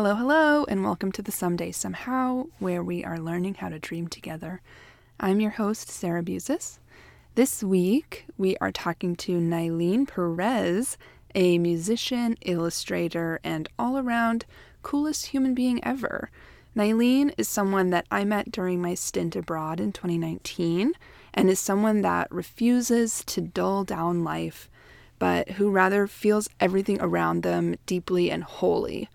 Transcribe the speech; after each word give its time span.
Hello, 0.00 0.14
hello, 0.14 0.64
and 0.66 0.84
welcome 0.84 1.10
to 1.10 1.22
the 1.22 1.32
Someday 1.32 1.72
Somehow, 1.72 2.44
where 2.60 2.84
we 2.84 3.04
are 3.04 3.18
learning 3.18 3.54
how 3.54 3.68
to 3.68 3.80
dream 3.80 4.06
together. 4.06 4.60
I'm 5.18 5.40
your 5.40 5.50
host, 5.50 5.88
Sarah 5.88 6.22
Buzis. 6.22 6.78
This 7.34 7.64
week, 7.64 8.24
we 8.38 8.56
are 8.58 8.70
talking 8.70 9.16
to 9.16 9.40
Nyleen 9.40 10.06
Perez, 10.06 10.98
a 11.34 11.58
musician, 11.58 12.36
illustrator, 12.42 13.40
and 13.42 13.68
all 13.76 13.98
around 13.98 14.44
coolest 14.84 15.26
human 15.26 15.52
being 15.52 15.84
ever. 15.84 16.30
Nyleen 16.76 17.34
is 17.36 17.48
someone 17.48 17.90
that 17.90 18.06
I 18.08 18.22
met 18.22 18.52
during 18.52 18.80
my 18.80 18.94
stint 18.94 19.34
abroad 19.34 19.80
in 19.80 19.90
2019 19.90 20.92
and 21.34 21.50
is 21.50 21.58
someone 21.58 22.02
that 22.02 22.30
refuses 22.30 23.24
to 23.26 23.40
dull 23.40 23.82
down 23.82 24.22
life, 24.22 24.70
but 25.18 25.48
who 25.48 25.72
rather 25.72 26.06
feels 26.06 26.48
everything 26.60 26.98
around 27.00 27.42
them 27.42 27.74
deeply 27.84 28.30
and 28.30 28.44
wholly. 28.44 29.08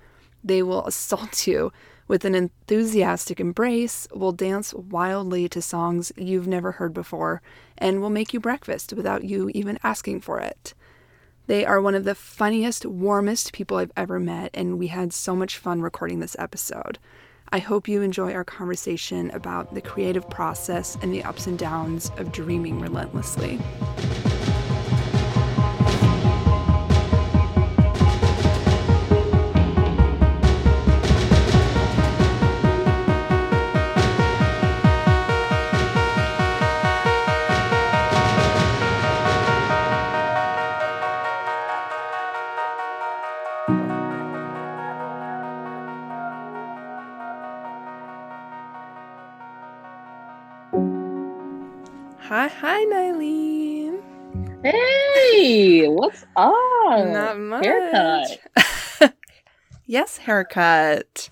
They 0.44 0.62
will 0.62 0.86
assault 0.86 1.48
you 1.48 1.72
with 2.08 2.26
an 2.26 2.36
enthusiastic 2.36 3.40
embrace, 3.40 4.08
will 4.14 4.34
dance 4.34 4.74
wildly 4.74 5.48
to 5.50 5.62
songs 5.62 6.12
you've 6.18 6.48
never 6.48 6.74
heard 6.74 6.94
before, 6.94 7.42
and 7.78 8.02
will 8.02 8.10
make 8.10 8.34
you 8.34 8.40
breakfast 8.40 8.94
without 8.94 9.24
you 9.24 9.50
even 9.54 9.80
asking 9.84 10.22
for 10.22 10.40
it. 10.40 10.74
They 11.48 11.66
are 11.66 11.82
one 11.82 11.96
of 11.96 12.04
the 12.04 12.16
funniest, 12.16 12.86
warmest 12.86 13.54
people 13.54 13.78
I've 13.78 13.92
ever 13.98 14.20
met, 14.20 14.52
and 14.54 14.80
we 14.80 14.88
had 14.88 15.12
so 15.14 15.36
much 15.36 15.58
fun 15.58 15.82
recording 15.82 16.20
this 16.20 16.36
episode. 16.40 17.00
I 17.52 17.60
hope 17.60 17.88
you 17.88 18.02
enjoy 18.02 18.34
our 18.34 18.44
conversation 18.44 19.30
about 19.32 19.74
the 19.74 19.82
creative 19.82 20.30
process 20.30 20.98
and 21.02 21.14
the 21.14 21.24
ups 21.24 21.48
and 21.48 21.60
downs 21.60 22.12
of 22.18 22.32
dreaming 22.32 22.80
relentlessly. 22.80 23.60
Hi, 52.66 52.86
Nyleen. 52.86 54.00
Hey, 54.64 55.86
what's 55.90 56.24
up? 56.38 56.54
Not 57.10 57.38
much. 57.38 57.66
Haircut. 57.66 59.14
yes, 59.86 60.16
haircut. 60.16 61.30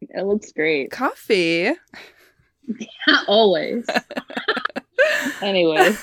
It 0.00 0.24
looks 0.24 0.52
great. 0.52 0.90
Coffee. 0.90 1.72
Always. 3.28 3.84
anyway, 5.42 5.94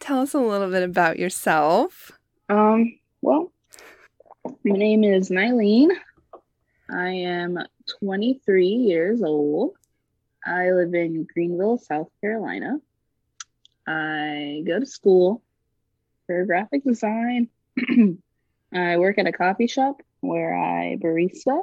Tell 0.00 0.20
us 0.20 0.32
a 0.32 0.38
little 0.38 0.70
bit 0.70 0.82
about 0.82 1.18
yourself. 1.18 2.12
um, 2.48 2.98
well, 3.20 3.52
my 4.64 4.78
name 4.78 5.04
is 5.04 5.28
Nyleen. 5.28 5.90
I 6.90 7.10
am 7.10 7.58
23 8.00 8.66
years 8.66 9.22
old. 9.22 9.74
I 10.42 10.70
live 10.70 10.94
in 10.94 11.26
Greenville, 11.34 11.76
South 11.76 12.08
Carolina. 12.22 12.78
I 13.86 14.62
go 14.66 14.80
to 14.80 14.86
school 14.86 15.42
for 16.26 16.44
graphic 16.44 16.84
design. 16.84 17.48
I 18.74 18.96
work 18.98 19.18
at 19.18 19.26
a 19.26 19.32
coffee 19.32 19.68
shop 19.68 20.02
where 20.20 20.54
I 20.54 20.96
barista. 20.96 21.62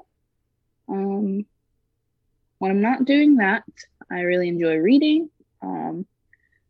Um, 0.87 1.45
when 2.59 2.71
I'm 2.71 2.81
not 2.81 3.05
doing 3.05 3.37
that, 3.37 3.63
I 4.09 4.21
really 4.21 4.47
enjoy 4.47 4.77
reading, 4.77 5.29
um, 5.61 6.05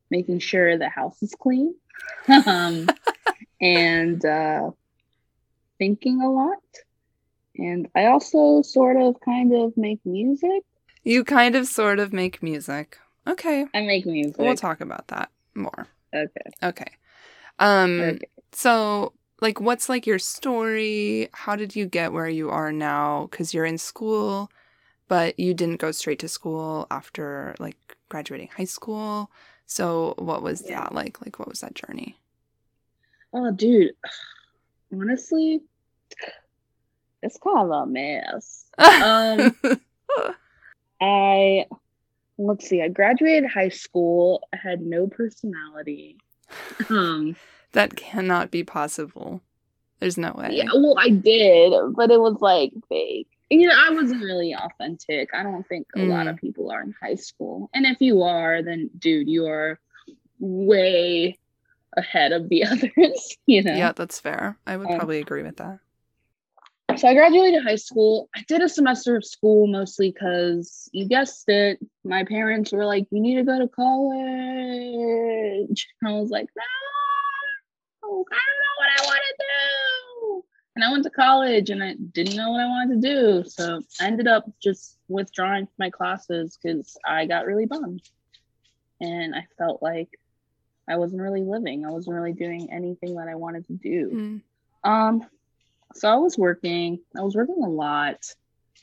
making 0.10 0.40
sure 0.40 0.78
the 0.78 0.90
house 0.90 1.22
is 1.22 1.36
clean, 1.40 1.76
um, 2.48 2.88
and 3.62 4.26
uh, 4.26 4.72
thinking 5.78 6.22
a 6.22 6.32
lot. 6.32 6.58
And 7.56 7.88
I 7.96 8.08
also 8.08 8.64
sort 8.64 8.98
of 8.98 9.20
kind 9.20 9.54
of 9.54 9.78
make 9.78 10.00
music. 10.04 10.64
You 11.04 11.24
kind 11.24 11.56
of 11.56 11.68
sort 11.68 12.00
of 12.00 12.12
make 12.12 12.42
music. 12.42 12.98
Okay. 13.28 13.68
I 13.74 13.82
make 13.82 14.08
music. 14.08 14.38
We'll 14.40 14.56
talk 14.56 14.82
about 14.82 15.10
that 15.10 15.30
more. 15.56 15.88
Okay. 16.14 16.52
Okay. 16.62 16.92
Um 17.60 18.00
okay. 18.02 18.28
so 18.52 19.14
like 19.42 19.60
what's 19.60 19.90
like 19.90 20.08
your 20.08 20.20
story? 20.20 21.30
How 21.34 21.56
did 21.56 21.76
you 21.76 21.86
get 21.86 22.14
where 22.14 22.30
you 22.30 22.50
are 22.50 22.72
now 22.72 23.28
cuz 23.32 23.54
you're 23.54 23.66
in 23.66 23.78
school 23.78 24.50
but 25.08 25.38
you 25.40 25.54
didn't 25.54 25.80
go 25.82 25.92
straight 25.92 26.20
to 26.20 26.28
school 26.28 26.88
after 26.90 27.54
like 27.60 27.78
graduating 28.10 28.50
high 28.56 28.64
school. 28.64 29.30
So 29.66 30.16
what 30.18 30.42
was 30.42 30.64
Yeah. 30.66 30.82
that 30.82 30.96
like? 30.96 31.22
Like 31.22 31.40
what 31.40 31.48
was 31.48 31.60
that 31.62 31.76
journey? 31.76 32.18
Oh, 33.34 33.52
dude. 33.52 33.92
Honestly, 34.92 35.62
it's 37.22 37.38
kind 37.38 37.60
of 37.60 37.70
a 37.70 37.86
mess. 37.86 38.66
Um, 38.78 39.56
I 41.02 41.66
let's 42.38 42.68
see. 42.68 42.82
I 42.82 42.88
graduated 42.90 43.50
high 43.50 43.70
school. 43.70 44.48
I 44.54 44.58
had 44.58 44.82
no 44.82 45.08
personality. 45.08 46.18
Um, 46.90 47.36
that 47.72 47.96
cannot 47.96 48.52
be 48.52 48.64
possible. 48.64 49.42
There's 50.00 50.18
no 50.18 50.34
way. 50.38 50.50
yeah, 50.52 50.66
well, 50.74 50.96
I 51.00 51.10
did, 51.10 51.74
but 51.96 52.12
it 52.12 52.20
was 52.20 52.38
like 52.42 52.74
fake. 52.90 53.28
You 53.50 53.68
know, 53.68 53.76
I 53.78 53.92
wasn't 53.92 54.22
really 54.24 54.54
authentic. 54.56 55.30
I 55.34 55.44
don't 55.44 55.66
think 55.68 55.88
a 55.96 56.00
lot 56.02 56.28
of 56.28 56.38
people 56.38 56.72
are 56.72 56.82
in 56.82 56.94
high 57.02 57.16
school. 57.16 57.70
And 57.74 57.86
if 57.86 58.02
you 58.02 58.24
are, 58.24 58.62
then 58.64 58.90
dude, 58.98 59.30
you 59.30 59.46
are 59.46 59.80
way 60.40 61.38
ahead 61.96 62.32
of 62.32 62.50
the 62.50 62.66
others. 62.66 63.38
You 63.46 63.64
know. 63.64 63.74
Yeah, 63.76 63.92
that's 63.92 64.20
fair. 64.20 64.58
I 64.66 64.76
would 64.78 64.90
Um, 64.90 64.98
probably 64.98 65.20
agree 65.20 65.44
with 65.44 65.58
that. 65.58 65.80
So 66.98 67.08
I 67.08 67.14
graduated 67.16 67.64
high 67.64 67.76
school. 67.76 68.30
I 68.36 68.44
did 68.48 68.62
a 68.62 68.70
semester 68.70 69.16
of 69.16 69.26
school 69.26 69.68
mostly 69.68 70.12
because 70.12 70.90
you 70.94 71.08
guessed 71.08 71.50
it. 71.50 71.80
My 72.04 72.24
parents 72.24 72.72
were 72.72 72.86
like, 72.86 73.08
"You 73.10 73.20
need 73.20 73.36
to 73.36 73.44
go 73.44 73.58
to 73.60 73.68
college." 73.68 74.16
And 76.02 76.08
I 76.08 76.12
was 76.14 76.30
like, 76.30 76.48
"No, 76.56 76.64
I 78.04 78.06
don't 78.06 78.20
know 78.20 78.76
what 78.78 78.90
I 78.90 79.06
want 79.06 79.22
to 79.28 79.36
do." 79.40 80.46
And 80.76 80.84
I 80.84 80.92
went 80.92 81.04
to 81.04 81.10
college, 81.10 81.70
and 81.70 81.84
I 81.84 81.96
didn't 81.96 82.36
know 82.36 82.52
what 82.52 82.62
I 82.62 82.68
wanted 82.68 83.02
to 83.02 83.08
do. 83.08 83.44
So 83.50 83.82
I 84.00 84.06
ended 84.06 84.28
up 84.28 84.46
just 84.62 84.98
withdrawing 85.08 85.66
from 85.66 85.76
my 85.80 85.90
classes 85.90 86.58
because 86.62 86.96
I 87.06 87.26
got 87.26 87.46
really 87.46 87.66
bummed, 87.66 88.08
and 89.02 89.36
I 89.36 89.48
felt 89.58 89.82
like 89.82 90.10
I 90.88 90.98
wasn't 90.98 91.22
really 91.22 91.42
living. 91.42 91.86
I 91.86 91.90
wasn't 91.90 92.16
really 92.16 92.34
doing 92.34 92.72
anything 92.72 93.16
that 93.16 93.28
I 93.28 93.36
wanted 93.36 93.66
to 93.68 93.74
do. 93.74 94.12
Mm. 94.12 94.42
Um, 94.90 95.30
so 95.94 96.08
I 96.10 96.16
was 96.16 96.38
working. 96.38 97.00
I 97.18 97.22
was 97.22 97.36
working 97.36 97.64
a 97.64 97.70
lot. 97.70 98.24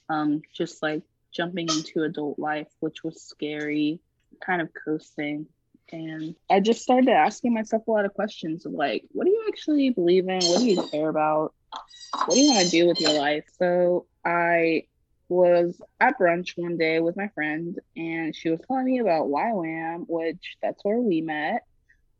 Um, 0.08 0.42
just 0.56 0.82
like 0.82 1.02
jumping 1.32 1.68
into 1.68 2.02
adult 2.02 2.38
life, 2.38 2.66
which 2.80 3.04
was 3.04 3.22
scary, 3.22 4.00
kind 4.44 4.60
of 4.60 4.68
coasting. 4.84 5.46
And 5.92 6.34
I 6.50 6.60
just 6.60 6.82
started 6.82 7.08
asking 7.10 7.54
myself 7.54 7.86
a 7.86 7.90
lot 7.90 8.04
of 8.04 8.14
questions 8.14 8.66
of 8.66 8.72
like, 8.72 9.04
what 9.12 9.24
do 9.24 9.30
you 9.30 9.44
actually 9.48 9.90
believe 9.90 10.28
in? 10.28 10.40
What 10.40 10.58
do 10.58 10.66
you 10.66 10.88
care 10.88 11.08
about? 11.08 11.52
What 12.26 12.34
do 12.34 12.40
you 12.40 12.50
want 12.50 12.64
to 12.64 12.70
do 12.70 12.86
with 12.88 13.00
your 13.00 13.12
life? 13.12 13.44
So 13.58 14.06
I 14.24 14.84
was 15.28 15.80
at 16.00 16.18
brunch 16.18 16.52
one 16.56 16.76
day 16.76 17.00
with 17.00 17.16
my 17.16 17.28
friend, 17.28 17.78
and 17.96 18.34
she 18.34 18.50
was 18.50 18.60
telling 18.66 18.84
me 18.86 18.98
about 18.98 19.28
YWAM, 19.28 20.04
which 20.08 20.56
that's 20.62 20.84
where 20.84 20.98
we 20.98 21.20
met. 21.20 21.62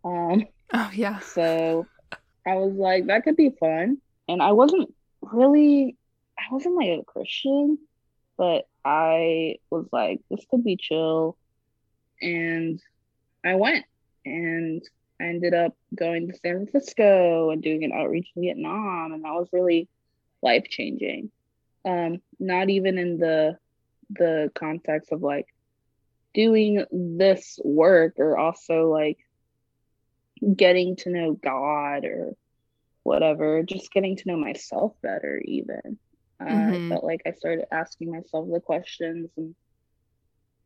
Um, 0.05 0.47
Oh 0.73 0.91
yeah. 0.95 1.19
so 1.19 1.87
I 2.47 2.55
was 2.55 2.75
like, 2.75 3.07
that 3.07 3.25
could 3.25 3.37
be 3.37 3.51
fun. 3.59 3.99
And 4.31 4.41
I 4.41 4.53
wasn't 4.53 4.95
really, 5.23 5.97
I 6.39 6.55
wasn't 6.55 6.77
like 6.77 7.01
a 7.01 7.05
Christian, 7.05 7.79
but 8.37 8.69
I 8.85 9.57
was 9.71 9.87
like, 9.91 10.21
this 10.31 10.47
could 10.49 10.63
be 10.63 10.77
chill. 10.77 11.37
And 12.23 12.81
I 13.45 13.57
went 13.57 13.87
and 14.25 14.83
I 15.21 15.25
ended 15.25 15.53
up 15.53 15.77
going 15.93 16.29
to 16.29 16.39
San 16.39 16.67
Francisco 16.67 17.51
and 17.51 17.61
doing 17.61 17.83
an 17.83 17.91
outreach 17.93 18.29
in 18.37 18.43
Vietnam. 18.43 19.13
And 19.13 19.25
that 19.25 19.35
was 19.35 19.49
really 19.53 19.89
life 20.43 20.67
changing. 20.71 21.33
Um, 21.85 22.23
not 22.39 22.71
even 22.71 22.99
in 22.99 23.19
the 23.19 23.59
the 24.11 24.53
context 24.55 25.11
of 25.11 25.23
like 25.23 25.47
doing 26.35 26.85
this 26.93 27.59
work 27.65 28.15
or 28.19 28.39
also 28.39 28.91
like 28.91 29.19
getting 30.55 30.95
to 30.97 31.11
know 31.11 31.33
God 31.33 32.05
or 32.05 32.37
whatever, 33.03 33.63
just 33.63 33.93
getting 33.93 34.17
to 34.17 34.29
know 34.29 34.37
myself 34.37 34.95
better, 35.03 35.41
even. 35.45 35.99
Uh, 36.39 36.45
Mhm. 36.45 36.87
I 36.87 36.89
felt 36.89 37.05
like 37.05 37.23
I 37.27 37.33
started 37.33 37.67
asking 37.71 38.11
myself 38.11 38.49
the 38.51 38.61
questions 38.61 39.31
and 39.37 39.55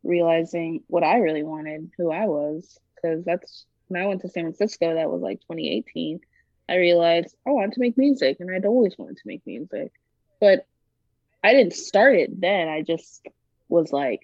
realizing 0.03 0.83
what 0.87 1.03
I 1.03 1.17
really 1.17 1.43
wanted, 1.43 1.91
who 1.97 2.11
I 2.11 2.25
was. 2.27 2.79
Because 2.95 3.23
that's 3.25 3.65
when 3.87 4.01
I 4.01 4.07
went 4.07 4.21
to 4.21 4.29
San 4.29 4.43
Francisco, 4.43 4.93
that 4.95 5.11
was 5.11 5.21
like 5.21 5.41
2018. 5.41 6.21
I 6.67 6.77
realized 6.77 7.35
I 7.45 7.51
wanted 7.51 7.73
to 7.73 7.79
make 7.79 7.97
music 7.97 8.37
and 8.39 8.49
I'd 8.49 8.65
always 8.65 8.97
wanted 8.97 9.17
to 9.17 9.27
make 9.27 9.45
music. 9.45 9.91
But 10.39 10.65
I 11.43 11.53
didn't 11.53 11.73
start 11.73 12.15
it 12.15 12.39
then. 12.39 12.67
I 12.67 12.81
just 12.81 13.27
was 13.69 13.91
like, 13.91 14.21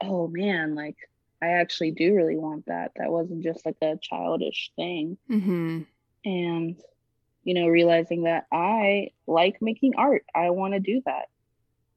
oh 0.00 0.28
man, 0.28 0.74
like 0.74 0.96
I 1.42 1.48
actually 1.48 1.90
do 1.90 2.14
really 2.14 2.36
want 2.36 2.66
that. 2.66 2.92
That 2.96 3.10
wasn't 3.10 3.42
just 3.42 3.66
like 3.66 3.76
a 3.82 3.98
childish 4.00 4.70
thing. 4.76 5.18
Mm-hmm. 5.28 5.80
And, 6.24 6.76
you 7.44 7.54
know, 7.54 7.66
realizing 7.66 8.24
that 8.24 8.46
I 8.52 9.08
like 9.26 9.60
making 9.60 9.94
art. 9.96 10.24
I 10.34 10.50
want 10.50 10.74
to 10.74 10.80
do 10.80 11.02
that. 11.06 11.28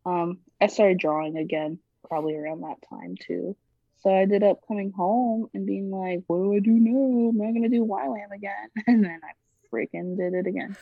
Um, 0.05 0.39
I 0.61 0.67
started 0.67 0.99
drawing 0.99 1.37
again 1.37 1.79
probably 2.07 2.35
around 2.35 2.61
that 2.61 2.77
time 2.89 3.15
too. 3.19 3.55
So 4.01 4.09
I 4.11 4.21
ended 4.21 4.43
up 4.43 4.59
coming 4.67 4.91
home 4.91 5.49
and 5.53 5.65
being 5.65 5.89
like, 5.89 6.23
what 6.27 6.37
do 6.37 6.53
I 6.53 6.59
do 6.59 6.71
now? 6.71 7.29
Am 7.29 7.41
I 7.41 7.51
gonna 7.51 7.69
do 7.69 7.85
YWAM 7.85 8.31
again? 8.33 8.69
And 8.87 9.03
then 9.03 9.19
I 9.23 9.31
freaking 9.73 10.17
did 10.17 10.33
it 10.33 10.47
again. 10.47 10.75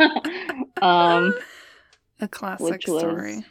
um 0.82 1.32
a 2.20 2.28
classic 2.28 2.82
story. 2.82 3.44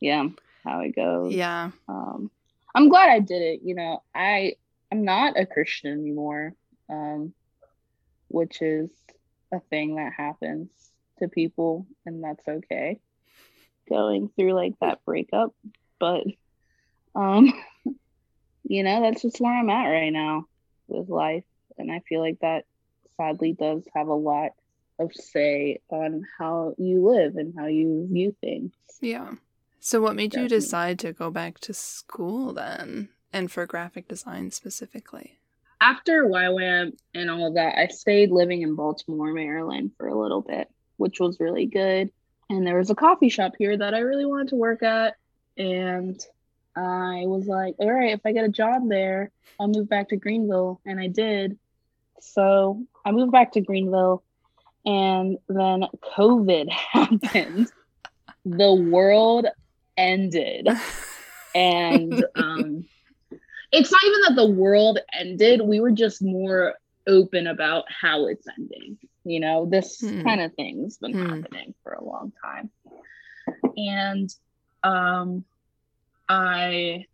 Yeah, 0.00 0.28
how 0.64 0.80
it 0.80 0.94
goes. 0.94 1.32
Yeah. 1.34 1.70
Um 1.88 2.30
I'm 2.74 2.90
glad 2.90 3.08
I 3.08 3.20
did 3.20 3.40
it. 3.40 3.60
You 3.64 3.74
know, 3.74 4.02
I 4.14 4.56
I'm 4.92 5.04
not 5.04 5.38
a 5.38 5.46
Christian 5.46 5.92
anymore. 5.92 6.52
Um 6.90 7.32
which 8.28 8.60
is 8.60 8.90
a 9.52 9.60
thing 9.70 9.96
that 9.96 10.12
happens 10.12 10.70
to 11.18 11.28
people 11.28 11.86
and 12.06 12.22
that's 12.22 12.46
okay. 12.46 13.00
Going 13.88 14.30
through 14.36 14.52
like 14.52 14.74
that 14.80 15.02
breakup. 15.06 15.54
But 15.98 16.24
um 17.14 17.52
you 18.64 18.82
know, 18.82 19.00
that's 19.02 19.22
just 19.22 19.40
where 19.40 19.52
I'm 19.52 19.70
at 19.70 19.88
right 19.88 20.12
now 20.12 20.46
with 20.88 21.08
life. 21.08 21.44
And 21.78 21.90
I 21.90 22.00
feel 22.08 22.20
like 22.20 22.40
that 22.40 22.64
sadly 23.16 23.52
does 23.52 23.84
have 23.94 24.08
a 24.08 24.14
lot 24.14 24.52
of 24.98 25.12
say 25.14 25.80
on 25.88 26.24
how 26.38 26.74
you 26.76 27.08
live 27.08 27.36
and 27.36 27.54
how 27.56 27.66
you 27.66 28.06
view 28.10 28.34
things. 28.40 28.72
Yeah. 29.00 29.34
So, 29.80 30.00
what 30.00 30.16
made 30.16 30.32
Definitely. 30.32 30.56
you 30.56 30.60
decide 30.60 30.98
to 31.00 31.12
go 31.12 31.30
back 31.30 31.60
to 31.60 31.72
school 31.72 32.52
then, 32.52 33.10
and 33.32 33.50
for 33.50 33.64
graphic 33.64 34.08
design 34.08 34.50
specifically? 34.50 35.38
After 35.80 36.24
YWAM 36.24 36.96
and 37.14 37.30
all 37.30 37.46
of 37.46 37.54
that, 37.54 37.78
I 37.78 37.86
stayed 37.88 38.30
living 38.30 38.62
in 38.62 38.74
Baltimore, 38.74 39.32
Maryland 39.32 39.92
for 39.96 40.08
a 40.08 40.18
little 40.18 40.40
bit, 40.42 40.68
which 40.96 41.20
was 41.20 41.38
really 41.40 41.66
good. 41.66 42.10
And 42.50 42.66
there 42.66 42.78
was 42.78 42.90
a 42.90 42.94
coffee 42.94 43.28
shop 43.28 43.52
here 43.58 43.76
that 43.76 43.94
I 43.94 44.00
really 44.00 44.26
wanted 44.26 44.48
to 44.48 44.56
work 44.56 44.82
at. 44.82 45.16
And 45.56 46.20
I 46.74 47.24
was 47.26 47.46
like, 47.46 47.76
all 47.78 47.92
right, 47.92 48.12
if 48.12 48.20
I 48.24 48.32
get 48.32 48.44
a 48.44 48.48
job 48.48 48.88
there, 48.88 49.30
I'll 49.60 49.68
move 49.68 49.88
back 49.88 50.08
to 50.08 50.16
Greenville. 50.16 50.80
And 50.84 50.98
I 50.98 51.08
did. 51.08 51.58
So 52.20 52.84
I 53.04 53.12
moved 53.12 53.32
back 53.32 53.52
to 53.52 53.60
Greenville. 53.60 54.24
And 54.84 55.38
then 55.48 55.84
COVID 56.16 56.70
happened. 56.92 57.70
the 58.44 58.74
world 58.74 59.46
ended. 59.96 60.68
And 61.54 62.24
um, 62.36 62.84
it's 63.72 63.92
not 63.92 64.04
even 64.04 64.20
that 64.28 64.36
the 64.36 64.50
world 64.50 64.98
ended, 65.12 65.60
we 65.60 65.80
were 65.80 65.90
just 65.90 66.22
more 66.22 66.74
open 67.06 67.46
about 67.46 67.84
how 67.88 68.26
it's 68.26 68.46
ending. 68.56 68.98
You 69.24 69.40
know, 69.40 69.66
this 69.66 70.02
mm. 70.02 70.24
kind 70.24 70.40
of 70.40 70.54
thing's 70.54 70.98
been 70.98 71.12
mm. 71.12 71.42
happening 71.42 71.74
for 71.82 71.92
a 71.92 72.04
long 72.04 72.32
time. 72.42 72.70
And 73.76 74.34
um, 74.82 75.44
I 76.28 77.06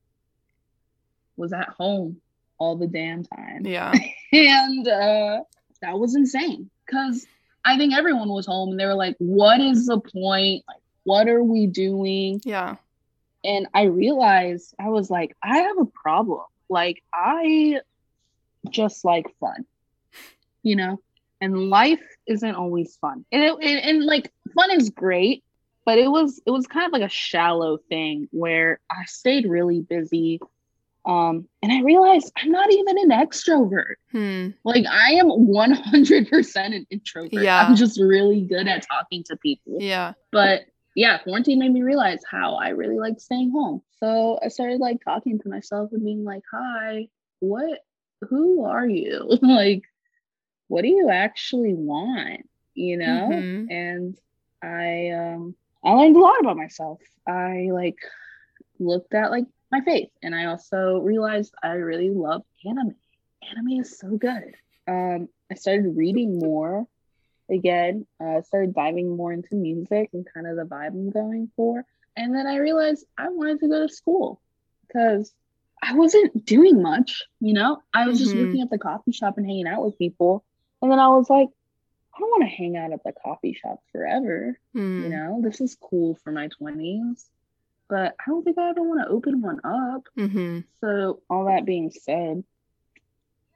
was 1.37 1.53
at 1.53 1.69
home 1.69 2.21
all 2.59 2.77
the 2.77 2.87
damn 2.87 3.25
time. 3.25 3.67
Yeah. 3.67 3.93
and 4.33 4.87
uh, 4.87 5.41
that 5.83 5.99
was 5.99 6.15
insane 6.15 6.71
because 6.87 7.27
I 7.65 7.77
think 7.79 7.95
everyone 7.95 8.29
was 8.29 8.47
home 8.47 8.71
and 8.71 8.81
they 8.81 8.87
were 8.87 8.95
like, 8.95 9.17
what 9.19 9.61
is 9.61 9.87
the 9.87 10.01
point? 10.01 10.65
Like, 10.69 10.83
what 11.05 11.29
are 11.29 11.43
we 11.43 11.67
doing? 11.67 12.41
Yeah. 12.45 12.77
And 13.45 13.67
I 13.75 13.85
realized 13.85 14.75
I 14.81 14.89
was 14.89 15.11
like, 15.11 15.37
I 15.43 15.59
have 15.59 15.79
a 15.79 15.85
problem. 15.85 16.45
Like, 16.69 17.03
I 17.13 17.81
just 18.71 19.05
like 19.05 19.27
fun, 19.39 19.67
you 20.63 20.77
know? 20.77 21.01
And 21.41 21.69
life 21.69 22.01
isn't 22.27 22.55
always 22.55 22.97
fun. 22.97 23.27
And, 23.31 23.43
it, 23.43 23.53
and, 23.61 23.79
and 23.81 24.05
like, 24.05 24.33
fun 24.55 24.71
is 24.71 24.89
great, 24.89 25.45
but 25.85 25.99
it 25.99 26.11
was 26.11 26.41
it 26.47 26.51
was 26.51 26.67
kind 26.67 26.87
of 26.87 26.93
like 26.93 27.03
a 27.03 27.13
shallow 27.13 27.79
thing 27.89 28.29
where 28.31 28.81
I 28.91 29.05
stayed 29.07 29.47
really 29.49 29.81
busy. 29.81 30.41
Um, 31.07 31.47
and 31.63 31.71
I 31.71 31.83
realized 31.83 32.33
I'm 32.37 32.51
not 32.51 32.73
even 32.73 32.99
an 32.99 33.11
extrovert. 33.11 33.97
Hmm. 34.11 34.49
Like 34.65 34.87
I 34.91 35.13
am 35.13 35.27
100% 35.27 36.57
an 36.57 36.87
introvert. 36.89 37.33
Yeah. 37.35 37.67
I'm 37.67 37.77
just 37.77 38.01
really 38.01 38.41
good 38.41 38.67
at 38.67 38.87
talking 38.91 39.23
to 39.25 39.37
people. 39.37 39.77
Yeah. 39.81 40.15
But 40.33 40.63
yeah, 40.95 41.19
quarantine 41.19 41.59
made 41.59 41.73
me 41.73 41.83
realize 41.83 42.23
how 42.29 42.55
I 42.55 42.69
really 42.71 42.99
like 42.99 43.19
staying 43.19 43.51
home. 43.51 43.83
So 43.99 44.39
I 44.43 44.49
started 44.49 44.81
like 44.81 45.05
talking 45.05 45.41
to 45.41 45.49
myself 45.49 45.91
and 45.93 46.05
being 46.05 46.25
like, 46.25 46.43
"Hi, 46.53 47.09
what? 47.41 47.81
Who 48.29 48.65
are 48.65 48.87
you? 48.87 49.39
like, 49.43 49.83
what 50.69 50.83
do 50.83 50.89
you 50.89 51.11
actually 51.11 51.75
want? 51.75 52.49
You 52.75 52.97
know?" 52.99 53.29
Mm-hmm. 53.33 53.71
And 53.71 54.19
I 54.63 55.11
um 55.11 55.57
I 55.85 55.91
learned 55.93 56.17
a 56.17 56.21
lot 56.21 56.41
about 56.41 56.57
myself. 56.57 57.01
I 57.27 57.71
like 57.73 57.99
looked 58.79 59.15
at 59.15 59.31
like 59.31 59.45
my 59.71 59.81
faith 59.81 60.11
and 60.23 60.35
I 60.35 60.47
also 60.47 60.99
realized 60.99 61.55
I 61.63 61.73
really 61.73 62.11
love 62.11 62.43
anime. 62.65 62.95
Anime 63.51 63.81
is 63.81 63.99
so 63.99 64.17
good. 64.17 64.55
Um, 64.87 65.29
I 65.51 65.55
started 65.55 65.97
reading 65.97 66.39
more 66.39 66.87
again. 67.51 68.07
I 68.21 68.37
uh, 68.37 68.43
started 68.43 68.75
diving 68.75 69.17
more 69.17 69.33
into 69.33 69.55
music 69.55 70.11
and 70.13 70.27
kind 70.33 70.47
of 70.47 70.57
the 70.57 70.65
vibe 70.65 70.89
I'm 70.89 71.11
going 71.11 71.51
for. 71.57 71.85
And 72.17 72.35
then 72.35 72.47
I 72.47 72.57
realized 72.57 73.05
I 73.19 73.29
wanted 73.29 73.61
to 73.61 73.69
go 73.69 73.87
to 73.87 73.93
school 73.93 74.41
because 74.87 75.33
I 75.83 75.95
wasn't 75.95 76.45
doing 76.45 76.83
much, 76.83 77.25
you 77.41 77.53
know? 77.53 77.83
I 77.93 78.07
was 78.07 78.17
mm-hmm. 78.17 78.25
just 78.25 78.37
working 78.37 78.61
at 78.63 78.71
the 78.71 78.79
coffee 78.79 79.13
shop 79.13 79.37
and 79.37 79.47
hanging 79.47 79.67
out 79.67 79.85
with 79.85 79.99
people. 79.99 80.45
And 80.81 80.91
then 80.91 80.99
I 80.99 81.09
was 81.09 81.29
like, 81.29 81.49
I 82.15 82.21
don't 82.21 82.31
want 82.31 82.45
to 82.45 82.57
hang 82.57 82.77
out 82.77 82.93
at 82.93 83.03
the 83.03 83.13
coffee 83.13 83.55
shop 83.55 83.81
forever. 83.91 84.59
Mm. 84.75 84.99
You 84.99 85.05
hmm. 85.05 85.11
know, 85.11 85.41
this 85.43 85.61
is 85.61 85.77
cool 85.81 86.17
for 86.23 86.31
my 86.31 86.49
20s, 86.61 87.25
but 87.89 88.15
I 88.21 88.25
don't 88.31 88.45
think 88.45 88.57
I 88.57 88.71
ever 88.71 88.83
want 88.83 89.01
to 89.01 89.13
open 89.13 89.41
one 89.41 89.61
up. 89.65 90.05
Mm-hmm. 90.17 90.61
So, 90.81 91.23
all 91.29 91.47
that 91.47 91.65
being 91.65 91.91
said, 91.91 92.45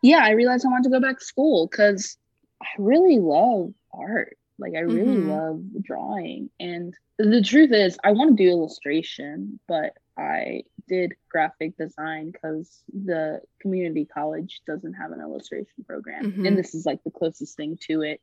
yeah, 0.02 0.24
I 0.24 0.30
realized 0.30 0.66
I 0.66 0.70
wanted 0.70 0.84
to 0.84 0.90
go 0.90 1.00
back 1.00 1.20
to 1.20 1.24
school 1.24 1.68
because 1.68 2.16
I 2.62 2.66
really 2.78 3.18
love 3.18 3.72
art. 3.92 4.36
Like, 4.58 4.74
I 4.74 4.80
really 4.80 5.16
mm-hmm. 5.16 5.30
love 5.30 5.62
drawing. 5.82 6.50
And 6.58 6.94
the 7.16 7.42
truth 7.42 7.72
is, 7.72 7.96
I 8.02 8.12
want 8.12 8.36
to 8.36 8.42
do 8.42 8.50
illustration, 8.50 9.60
but 9.68 9.96
I 10.16 10.64
did 10.88 11.14
graphic 11.28 11.76
design 11.76 12.32
because 12.32 12.82
the 12.92 13.40
community 13.60 14.04
college 14.04 14.62
doesn't 14.66 14.94
have 14.94 15.12
an 15.12 15.20
illustration 15.20 15.84
program. 15.86 16.32
Mm-hmm. 16.32 16.46
And 16.46 16.58
this 16.58 16.74
is 16.74 16.86
like 16.86 17.04
the 17.04 17.10
closest 17.10 17.56
thing 17.56 17.78
to 17.86 18.02
it 18.02 18.20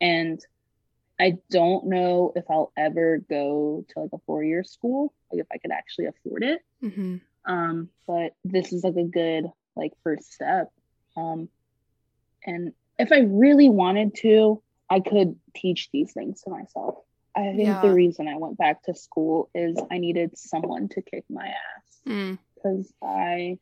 and 0.00 0.44
I 1.18 1.38
don't 1.50 1.86
know 1.86 2.32
if 2.34 2.44
I'll 2.50 2.72
ever 2.76 3.18
go 3.18 3.84
to 3.88 4.00
like 4.00 4.10
a 4.12 4.18
four 4.26 4.42
year 4.42 4.64
school, 4.64 5.14
like 5.32 5.40
if 5.40 5.46
I 5.52 5.58
could 5.58 5.70
actually 5.70 6.06
afford 6.06 6.42
it. 6.42 6.60
Mm-hmm. 6.82 7.16
Um, 7.46 7.88
but 8.06 8.34
this 8.44 8.72
is 8.72 8.82
like 8.82 8.96
a 8.96 9.04
good 9.04 9.46
like 9.76 9.92
first 10.02 10.32
step. 10.32 10.72
Um, 11.16 11.48
and 12.44 12.72
if 12.98 13.12
I 13.12 13.20
really 13.20 13.68
wanted 13.68 14.14
to, 14.16 14.62
I 14.90 15.00
could 15.00 15.36
teach 15.54 15.90
these 15.92 16.12
things 16.12 16.42
to 16.42 16.50
myself. 16.50 16.96
I 17.36 17.52
think 17.54 17.66
yeah. 17.66 17.80
the 17.80 17.92
reason 17.92 18.28
I 18.28 18.36
went 18.36 18.58
back 18.58 18.84
to 18.84 18.94
school 18.94 19.50
is 19.54 19.76
I 19.90 19.98
needed 19.98 20.38
someone 20.38 20.88
to 20.90 21.02
kick 21.02 21.24
my 21.28 21.48
ass 21.48 22.00
because 22.04 22.92
mm. 23.02 23.02
I, 23.02 23.58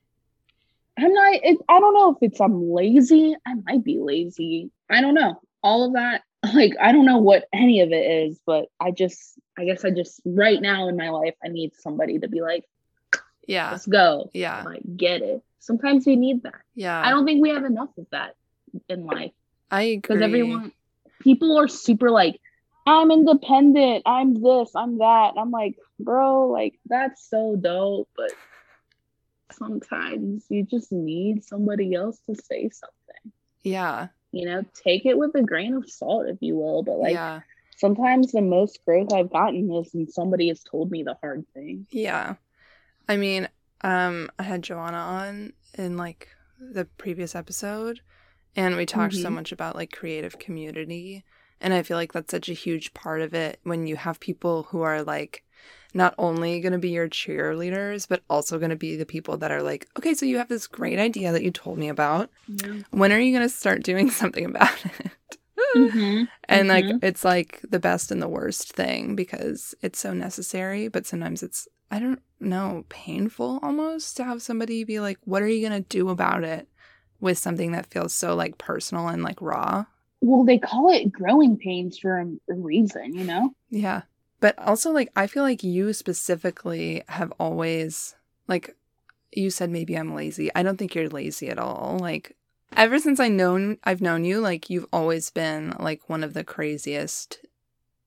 I'm 0.99 1.13
not. 1.13 1.35
It, 1.35 1.59
I 1.69 1.81
don't 1.81 1.95
know 1.95 2.11
if 2.11 2.19
it's 2.21 2.41
I'm 2.41 2.71
lazy. 2.71 3.35
I 3.47 3.55
might 3.55 3.83
be 3.83 3.99
lazy. 3.99 4.71
I 4.91 5.01
don't 5.01 5.15
know 5.15 5.41
all 5.63 5.85
of 5.85 5.93
that 5.95 6.23
like 6.55 6.73
i 6.81 6.93
don't 6.93 7.07
know 7.07 7.19
what 7.19 7.47
any 7.53 7.81
of 7.81 7.93
it 7.93 8.29
is 8.29 8.41
but 8.47 8.67
i 8.81 8.91
just 8.91 9.39
i 9.59 9.65
guess 9.65 9.85
i 9.85 9.91
just 9.91 10.21
right 10.25 10.61
now 10.61 10.89
in 10.89 10.97
my 10.97 11.11
life 11.11 11.35
i 11.45 11.49
need 11.49 11.75
somebody 11.77 12.19
to 12.19 12.29
be 12.29 12.41
like 12.41 12.65
yeah 13.47 13.71
let's 13.71 13.87
go 13.87 14.31
yeah 14.35 14.63
like 14.65 14.83
get 14.97 15.23
it 15.23 15.43
sometimes 15.59 16.07
we 16.07 16.17
need 16.17 16.43
that 16.43 16.61
yeah 16.75 17.01
i 17.01 17.11
don't 17.11 17.25
think 17.25 17.41
we 17.41 17.51
have 17.51 17.65
enough 17.65 17.91
of 17.99 18.07
that 18.11 18.35
in 18.89 19.05
life 19.07 19.33
i 19.71 19.83
agree 19.83 20.01
because 20.01 20.23
everyone 20.23 20.73
people 21.21 21.59
are 21.59 21.69
super 21.69 22.11
like 22.11 22.41
i'm 22.87 23.11
independent 23.11 24.03
i'm 24.07 24.35
this 24.35 24.71
i'm 24.75 24.99
that 24.99 25.35
i'm 25.37 25.51
like 25.51 25.77
bro 26.01 26.49
like 26.49 26.79
that's 26.87 27.29
so 27.29 27.57
dope 27.57 28.09
but 28.17 28.33
sometimes 29.53 30.45
you 30.49 30.65
just 30.65 30.91
need 30.91 31.45
somebody 31.45 31.95
else 31.95 32.19
to 32.29 32.35
say 32.35 32.71
something 32.71 33.33
yeah 33.63 34.09
you 34.33 34.47
know, 34.47 34.65
take 34.75 35.07
it 35.07 35.17
with 35.17 35.35
a 35.35 35.43
grain 35.43 35.75
of 35.75 35.89
salt, 35.89 36.27
if 36.27 36.39
you 36.41 36.57
will. 36.57 36.83
But 36.83 36.99
like 36.99 37.13
yeah. 37.13 37.41
sometimes 37.77 38.33
the 38.33 38.41
most 38.41 38.85
growth 38.85 39.13
I've 39.13 39.31
gotten 39.31 39.71
is 39.71 39.91
when 39.93 40.11
somebody 40.11 40.49
has 40.49 40.63
told 40.63 40.91
me 40.91 41.03
the 41.03 41.17
hard 41.23 41.45
thing. 41.55 41.87
Yeah. 41.91 42.37
I 43.09 43.19
mean, 43.19 43.49
um, 43.83 44.31
I 44.39 44.45
had 44.45 44.63
Joanna 44.63 44.97
on 44.97 45.53
in 45.75 45.97
like 45.97 46.29
the 46.59 46.87
previous 46.87 47.35
episode 47.35 48.01
and 48.57 48.77
we 48.77 48.87
talked 48.87 49.15
mm-hmm. 49.15 49.23
so 49.23 49.31
much 49.31 49.53
about 49.53 49.77
like 49.77 49.93
creative 49.93 50.39
community 50.39 51.25
And 51.61 51.73
I 51.73 51.83
feel 51.85 51.97
like 51.97 52.13
that's 52.13 52.31
such 52.31 52.49
a 52.49 52.55
huge 52.55 52.93
part 52.93 53.21
of 53.23 53.35
it 53.35 53.61
when 53.63 53.87
you 53.87 53.95
have 53.97 54.19
people 54.19 54.65
who 54.65 54.83
are 54.83 55.03
like 55.03 55.45
not 55.95 56.15
only 56.19 56.61
going 56.61 56.73
to 56.73 56.79
be 56.79 56.91
your 56.91 57.09
cheerleaders, 57.09 58.09
but 58.09 58.23
also 58.29 58.59
going 58.59 58.71
to 58.71 58.77
be 58.77 58.97
the 58.97 59.07
people 59.07 59.37
that 59.39 59.53
are 59.53 59.63
like, 59.63 59.87
okay, 59.97 60.15
so 60.15 60.27
you 60.27 60.39
have 60.39 60.49
this 60.49 60.67
great 60.67 60.99
idea 60.99 61.31
that 61.33 61.43
you 61.45 61.51
told 61.53 61.79
me 61.79 61.89
about. 61.89 62.31
Yeah. 62.49 62.83
When 62.91 63.13
are 63.13 63.21
you 63.21 63.31
going 63.31 63.49
to 63.49 63.55
start 63.55 63.85
doing 63.85 64.11
something 64.21 64.45
about 64.47 64.85
it? 64.85 65.39
Mhm. 65.77 66.29
And 66.49 66.69
like, 66.69 66.85
Mhm. 66.87 66.99
it's 67.03 67.25
like 67.25 67.61
the 67.71 67.79
best 67.79 68.11
and 68.11 68.21
the 68.21 68.29
worst 68.29 68.73
thing 68.75 69.15
because 69.15 69.75
it's 69.83 69.99
so 70.01 70.13
necessary, 70.13 70.89
but 70.89 71.07
sometimes 71.07 71.43
it's, 71.43 71.69
I 71.91 71.99
don't 72.01 72.21
know, 72.41 72.85
painful 72.89 73.61
almost 73.63 74.17
to 74.17 74.25
have 74.25 74.43
somebody 74.43 74.83
be 74.85 74.99
like, 75.01 75.19
what 75.25 75.43
are 75.43 75.49
you 75.49 75.67
going 75.67 75.81
to 75.83 75.89
do 75.89 76.09
about 76.09 76.43
it 76.45 76.69
with 77.23 77.39
something 77.39 77.73
that 77.73 77.87
feels 77.87 78.13
so 78.13 78.35
like 78.35 78.59
personal 78.59 79.09
and 79.09 79.23
like 79.23 79.41
raw? 79.41 79.87
Well, 80.21 80.45
they 80.45 80.59
call 80.59 80.93
it 80.93 81.11
growing 81.11 81.57
pains 81.57 81.99
for 81.99 82.21
a 82.21 82.55
reason, 82.55 83.15
you 83.15 83.25
know? 83.25 83.55
Yeah. 83.71 84.03
But 84.41 84.59
also, 84.59 84.91
like, 84.91 85.11
I 85.17 85.29
feel 85.29 85.45
like 85.45 85.63
you 85.63 85.93
specifically 85.93 87.03
have 87.09 87.33
always, 87.39 88.17
like, 88.49 88.77
you 89.33 89.51
said 89.51 89.71
maybe 89.71 89.97
I'm 89.97 90.15
lazy. 90.15 90.51
I 90.55 90.63
don't 90.65 90.77
think 90.77 90.95
you're 90.95 91.09
lazy 91.09 91.49
at 91.49 91.59
all. 91.59 91.97
Like, 92.01 92.37
ever 92.77 92.99
since 92.99 93.21
I 93.21 93.29
known 93.29 93.79
I've 93.85 94.03
known 94.03 94.25
you, 94.25 94.41
like, 94.41 94.69
you've 94.69 94.87
always 94.93 95.31
been 95.31 95.75
like 95.79 96.09
one 96.09 96.25
of 96.25 96.35
the 96.35 96.45
craziest 96.45 97.39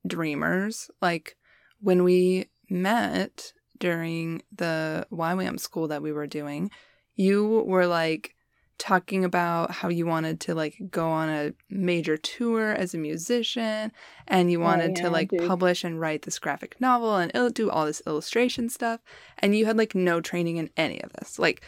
dreamers. 0.05 0.91
Like, 1.01 1.38
when 1.79 2.03
we 2.03 2.50
met 2.69 3.53
during 3.79 4.41
the 4.53 5.07
YWAM 5.12 5.60
school 5.60 5.88
that 5.88 6.01
we 6.01 6.12
were 6.12 6.27
doing, 6.27 6.69
you 7.15 7.63
were 7.65 7.88
like 7.88 8.35
talking 8.77 9.24
about 9.24 9.72
how 9.72 9.88
you 9.89 10.05
wanted 10.05 10.39
to 10.41 10.53
like 10.53 10.75
go 10.91 11.08
on 11.10 11.29
a 11.29 11.53
major 11.70 12.17
tour 12.17 12.72
as 12.74 12.94
a 12.94 12.98
musician 12.98 13.91
and 14.27 14.51
you 14.51 14.60
Oh, 14.62 14.65
wanted 14.65 14.96
to 14.98 15.10
like 15.10 15.29
dude. 15.29 15.48
publish 15.48 15.84
and 15.84 16.00
write 16.00 16.24
this 16.24 16.39
graphic 16.39 16.79
novel 16.82 17.15
and 17.15 17.32
il- 17.34 17.50
do 17.50 17.70
all 17.70 17.86
this 17.86 18.01
illustration 18.05 18.67
stuff 18.70 19.00
and 19.39 19.55
you 19.55 19.65
had 19.65 19.77
like 19.77 19.96
no 19.96 20.20
training 20.20 20.58
in 20.58 20.70
any 20.75 21.01
of 21.01 21.13
this 21.13 21.39
like 21.39 21.62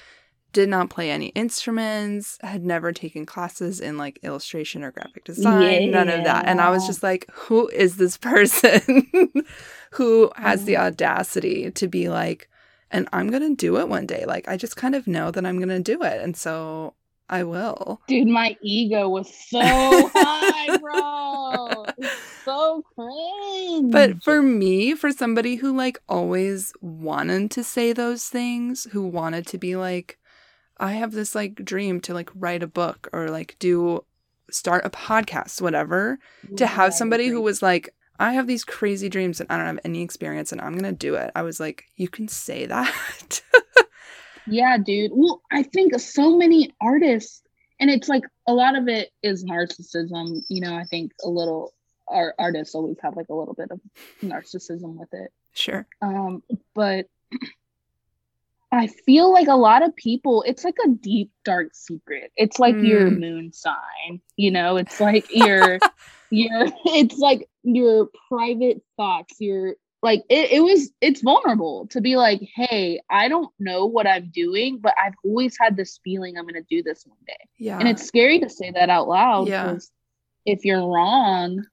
did 0.54 0.70
not 0.70 0.90
play 0.90 1.12
any 1.12 1.28
instruments 1.28 2.38
had 2.42 2.66
never 2.66 2.92
taken 2.92 3.26
classes 3.26 3.80
in 3.80 3.98
like 3.98 4.20
illustration 4.24 4.84
or 4.84 4.92
graphic 4.92 5.24
design 5.24 5.92
none 5.92 6.10
of 6.10 6.24
that 6.24 6.46
and 6.48 6.60
i 6.62 6.70
was 6.70 6.86
just 6.88 7.04
like 7.04 7.26
who 7.32 7.68
is 7.70 7.98
this 7.98 8.18
person 8.18 8.82
who 9.92 10.32
has 10.36 10.66
the 10.66 10.74
Mhm. 10.74 10.80
audacity 10.88 11.72
to 11.72 11.88
be 11.88 12.10
like 12.10 12.50
and 12.92 13.08
i'm 13.14 13.30
gonna 13.30 13.56
do 13.56 13.78
it 13.78 13.90
one 13.90 14.06
day 14.06 14.26
like 14.26 14.48
i 14.48 14.58
just 14.58 14.76
kind 14.76 14.96
of 14.96 15.08
know 15.08 15.32
that 15.32 15.46
i'm 15.46 15.60
gonna 15.60 15.80
do 15.80 16.02
it 16.04 16.22
and 16.22 16.36
so 16.38 16.94
i 17.30 17.44
will 17.44 18.02
Dude, 18.08 18.28
my 18.28 18.56
ego 18.62 19.10
was 19.10 19.28
so 19.34 19.60
high, 20.14 20.78
bro. 20.78 21.86
So 22.46 22.84
cringe. 22.96 23.92
But 23.92 24.24
for 24.24 24.42
me, 24.42 24.96
for 24.96 25.12
somebody 25.12 25.56
who 25.56 25.76
like 25.76 26.00
always 26.08 26.72
wanted 26.80 27.52
to 27.52 27.64
say 27.64 27.92
those 27.92 28.28
things, 28.28 28.88
who 28.92 29.06
wanted 29.06 29.46
to 29.48 29.58
be 29.58 29.76
like, 29.76 30.18
I 30.78 30.94
have 30.94 31.12
this 31.12 31.36
like 31.36 31.56
dream 31.56 32.00
to 32.02 32.14
like 32.14 32.30
write 32.34 32.64
a 32.64 32.68
book 32.68 33.10
or 33.12 33.30
like 33.30 33.58
do 33.60 34.06
start 34.50 34.86
a 34.86 34.90
podcast, 34.90 35.62
whatever, 35.62 36.20
to 36.56 36.64
Yeah, 36.64 36.68
I 36.68 36.76
have 36.76 36.94
somebody 36.94 37.28
who 37.28 37.42
was 37.42 37.62
like, 37.62 37.94
I 38.20 38.34
have 38.34 38.48
these 38.48 38.64
crazy 38.66 39.10
dreams 39.10 39.40
and 39.40 39.50
I 39.52 39.58
don't 39.58 39.66
have 39.68 39.80
any 39.86 40.02
experience 40.02 40.52
and 40.52 40.60
I'm 40.62 40.76
gonna 40.76 40.92
do 40.92 41.16
it. 41.16 41.32
I 41.36 41.44
was 41.44 41.60
like, 41.60 41.86
you 41.96 42.08
can 42.08 42.28
say 42.28 42.66
that. 42.66 43.42
Yeah, 44.50 44.78
dude. 44.78 45.12
Well, 45.14 45.42
I 45.52 45.64
think 45.64 46.00
so 46.00 46.38
many 46.38 46.74
artists, 46.80 47.44
and 47.82 47.90
it's 47.90 48.08
like 48.08 48.24
a 48.48 48.54
lot 48.54 48.78
of 48.78 48.88
it 48.88 49.12
is 49.22 49.44
narcissism. 49.44 50.42
You 50.48 50.62
know, 50.62 50.74
I 50.74 50.86
think 50.86 51.12
a 51.22 51.28
little 51.28 51.74
our 52.08 52.34
artists 52.40 52.74
always 52.74 52.96
have 53.04 53.18
like 53.18 53.28
a 53.30 53.34
little 53.34 53.54
bit 53.54 53.72
of 53.72 53.82
narcissism 54.24 54.96
with 54.96 55.14
it. 55.14 55.32
sure. 55.54 55.86
Um, 56.02 56.44
but 56.74 57.08
I 58.72 58.88
feel 58.88 59.32
like 59.34 59.48
a 59.48 59.56
lot 59.56 59.84
of 59.84 59.96
people, 59.96 60.44
it's 60.48 60.64
like 60.64 60.76
a 60.86 60.90
deep, 60.90 61.32
dark 61.44 61.74
secret. 61.74 62.32
It's 62.36 62.60
like 62.60 62.76
your 62.82 63.10
Mm. 63.10 63.20
moon 63.20 63.54
sign, 63.54 64.22
you 64.36 64.52
know, 64.52 64.78
it's 64.78 65.00
like 65.00 65.26
your, 65.34 65.80
your, 66.32 66.68
it's 66.86 67.18
like 67.18 67.50
your 67.64 68.10
private 68.30 68.82
thoughts, 68.98 69.36
your, 69.40 69.76
like, 70.04 70.24
it, 70.30 70.52
it 70.52 70.60
was, 70.62 70.92
it's 71.02 71.22
vulnerable 71.22 71.88
to 71.88 72.02
be 72.02 72.16
like, 72.18 72.40
hey, 72.56 73.02
I 73.10 73.28
don't 73.30 73.50
know 73.60 73.86
what 73.88 74.06
I'm 74.08 74.30
doing, 74.34 74.78
but 74.80 74.94
I've 75.04 75.16
always 75.26 75.58
had 75.60 75.76
this 75.76 76.00
feeling 76.04 76.38
I'm 76.38 76.44
going 76.46 76.54
to 76.54 76.62
do 76.70 76.84
this 76.84 77.04
one 77.06 77.18
day. 77.26 77.48
Yeah. 77.58 77.80
And 77.80 77.88
it's 77.88 78.06
scary 78.06 78.40
to 78.40 78.50
say 78.50 78.72
that 78.72 78.90
out 78.90 79.08
loud 79.08 79.48
Yeah. 79.48 79.78
if 80.46 80.64
you're 80.66 80.88
wrong, 80.88 81.66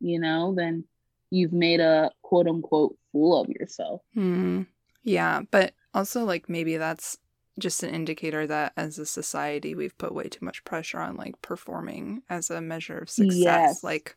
you 0.00 0.18
know, 0.18 0.54
then 0.56 0.84
you've 1.30 1.52
made 1.52 1.80
a 1.80 2.10
quote 2.22 2.48
unquote 2.48 2.96
fool 3.12 3.40
of 3.40 3.48
yourself. 3.48 4.02
Hmm. 4.14 4.62
Yeah, 5.04 5.42
but 5.50 5.72
also 5.94 6.24
like 6.24 6.48
maybe 6.48 6.76
that's 6.76 7.16
just 7.58 7.82
an 7.82 7.94
indicator 7.94 8.46
that 8.46 8.72
as 8.76 8.98
a 8.98 9.06
society 9.06 9.74
we've 9.74 9.96
put 9.98 10.14
way 10.14 10.28
too 10.28 10.44
much 10.44 10.64
pressure 10.64 11.00
on 11.00 11.16
like 11.16 11.40
performing 11.42 12.22
as 12.30 12.50
a 12.50 12.60
measure 12.60 12.98
of 12.98 13.10
success. 13.10 13.36
Yes. 13.42 13.84
Like 13.84 14.16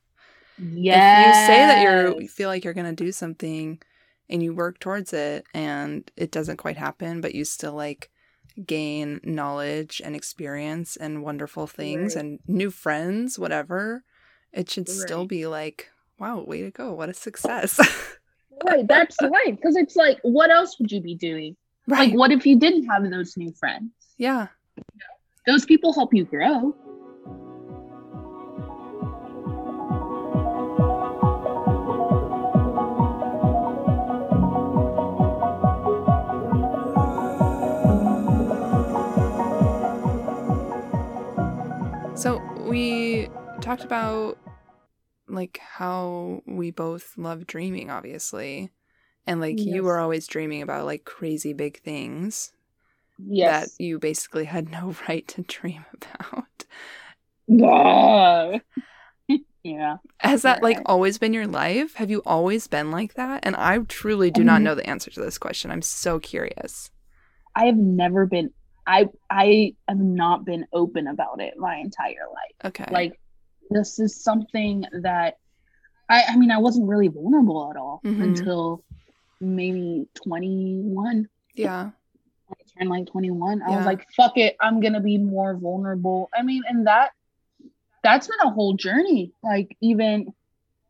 Yeah. 0.57 1.21
if 1.21 1.27
you 1.27 1.47
say 1.47 1.65
that 1.65 1.81
you're 1.81 2.21
you 2.21 2.27
feel 2.27 2.49
like 2.49 2.63
you're 2.63 2.73
going 2.73 2.95
to 2.95 3.03
do 3.03 3.11
something 3.11 3.81
and 4.29 4.41
you 4.43 4.53
work 4.53 4.79
towards 4.79 5.11
it 5.13 5.45
and 5.53 6.09
it 6.15 6.31
doesn't 6.31 6.57
quite 6.57 6.77
happen, 6.77 7.19
but 7.21 7.35
you 7.35 7.43
still 7.45 7.73
like 7.73 8.09
gain 8.65 9.19
knowledge 9.23 10.01
and 10.03 10.15
experience 10.15 10.95
and 10.97 11.23
wonderful 11.23 11.67
things 11.67 12.15
Right. 12.15 12.23
and 12.25 12.39
new 12.47 12.69
friends, 12.69 13.39
whatever, 13.39 14.03
it 14.51 14.69
should 14.69 14.89
still 14.89 15.25
be 15.25 15.47
like, 15.47 15.89
wow, 16.19 16.43
way 16.43 16.61
to 16.61 16.71
go. 16.71 16.93
What 16.93 17.09
a 17.09 17.13
success. 17.13 17.79
right, 18.65 18.87
that's 18.87 19.15
right. 19.21 19.55
Because 19.55 19.75
it's 19.77 19.95
like, 19.95 20.19
what 20.23 20.51
else 20.51 20.77
would 20.79 20.91
you 20.91 21.01
be 21.01 21.15
doing? 21.15 21.55
Right. 21.87 22.09
Like, 22.09 22.13
what 22.17 22.31
if 22.31 22.45
you 22.45 22.59
didn't 22.59 22.85
have 22.85 23.09
those 23.09 23.35
new 23.37 23.53
friends? 23.53 23.91
yeah. 24.17 24.47
Those 25.47 25.65
people 25.65 25.91
help 25.91 26.13
you 26.13 26.23
grow. 26.23 26.75
So 42.15 42.39
we 42.67 43.29
talked 43.61 43.83
about 43.83 44.37
like 45.27 45.57
how 45.57 46.43
we 46.45 46.69
both 46.69 47.17
love 47.17 47.47
dreaming, 47.47 47.89
obviously. 47.89 48.69
And 49.27 49.39
like 49.39 49.59
you 49.59 49.83
were 49.83 49.99
always 49.99 50.27
dreaming 50.27 50.61
about 50.61 50.85
like 50.85 51.05
crazy 51.05 51.53
big 51.53 51.79
things 51.81 52.53
Yes. 53.23 53.75
that 53.77 53.83
you 53.83 53.99
basically 53.99 54.45
had 54.45 54.71
no 54.71 54.95
right 55.07 55.27
to 55.29 55.41
dream 55.43 55.85
about. 55.93 56.65
Yeah. 57.47 58.57
yeah. 59.63 59.97
Has 60.19 60.41
that 60.41 60.63
like 60.63 60.79
always 60.85 61.17
been 61.17 61.33
your 61.33 61.47
life? 61.47 61.95
Have 61.95 62.09
you 62.09 62.21
always 62.25 62.67
been 62.67 62.91
like 62.91 63.13
that? 63.15 63.41
And 63.45 63.55
I 63.55 63.77
truly 63.79 64.31
do 64.31 64.43
not 64.43 64.61
know 64.61 64.75
the 64.75 64.87
answer 64.89 65.11
to 65.11 65.21
this 65.21 65.37
question. 65.37 65.71
I'm 65.71 65.81
so 65.81 66.19
curious. 66.19 66.89
I 67.55 67.65
have 67.65 67.77
never 67.77 68.25
been. 68.25 68.51
I 68.87 69.07
I 69.29 69.75
have 69.87 69.99
not 69.99 70.45
been 70.45 70.65
open 70.73 71.07
about 71.07 71.41
it 71.41 71.53
my 71.57 71.75
entire 71.77 72.25
life. 72.33 72.65
Okay. 72.65 72.91
Like, 72.91 73.19
this 73.69 73.99
is 73.99 74.23
something 74.23 74.85
that 75.03 75.35
I. 76.09 76.23
I 76.29 76.37
mean, 76.37 76.49
I 76.51 76.57
wasn't 76.57 76.87
really 76.87 77.07
vulnerable 77.07 77.69
at 77.69 77.77
all 77.77 78.01
Mhm. 78.03 78.23
until 78.23 78.83
maybe 79.41 80.07
twenty 80.15 80.77
one. 80.83 81.27
yeah. 81.55 81.89
I 82.49 82.53
turned 82.77 82.89
like 82.89 83.05
21, 83.07 83.61
I 83.61 83.69
was 83.77 83.85
like, 83.85 84.05
fuck 84.11 84.37
it, 84.37 84.57
I'm 84.59 84.81
gonna 84.81 84.99
be 84.99 85.17
more 85.17 85.55
vulnerable. 85.55 86.29
I 86.37 86.43
mean, 86.43 86.63
and 86.67 86.85
that 86.87 87.11
that's 88.03 88.27
been 88.27 88.39
a 88.43 88.49
whole 88.49 88.73
journey. 88.73 89.31
Like 89.41 89.75
even 89.81 90.33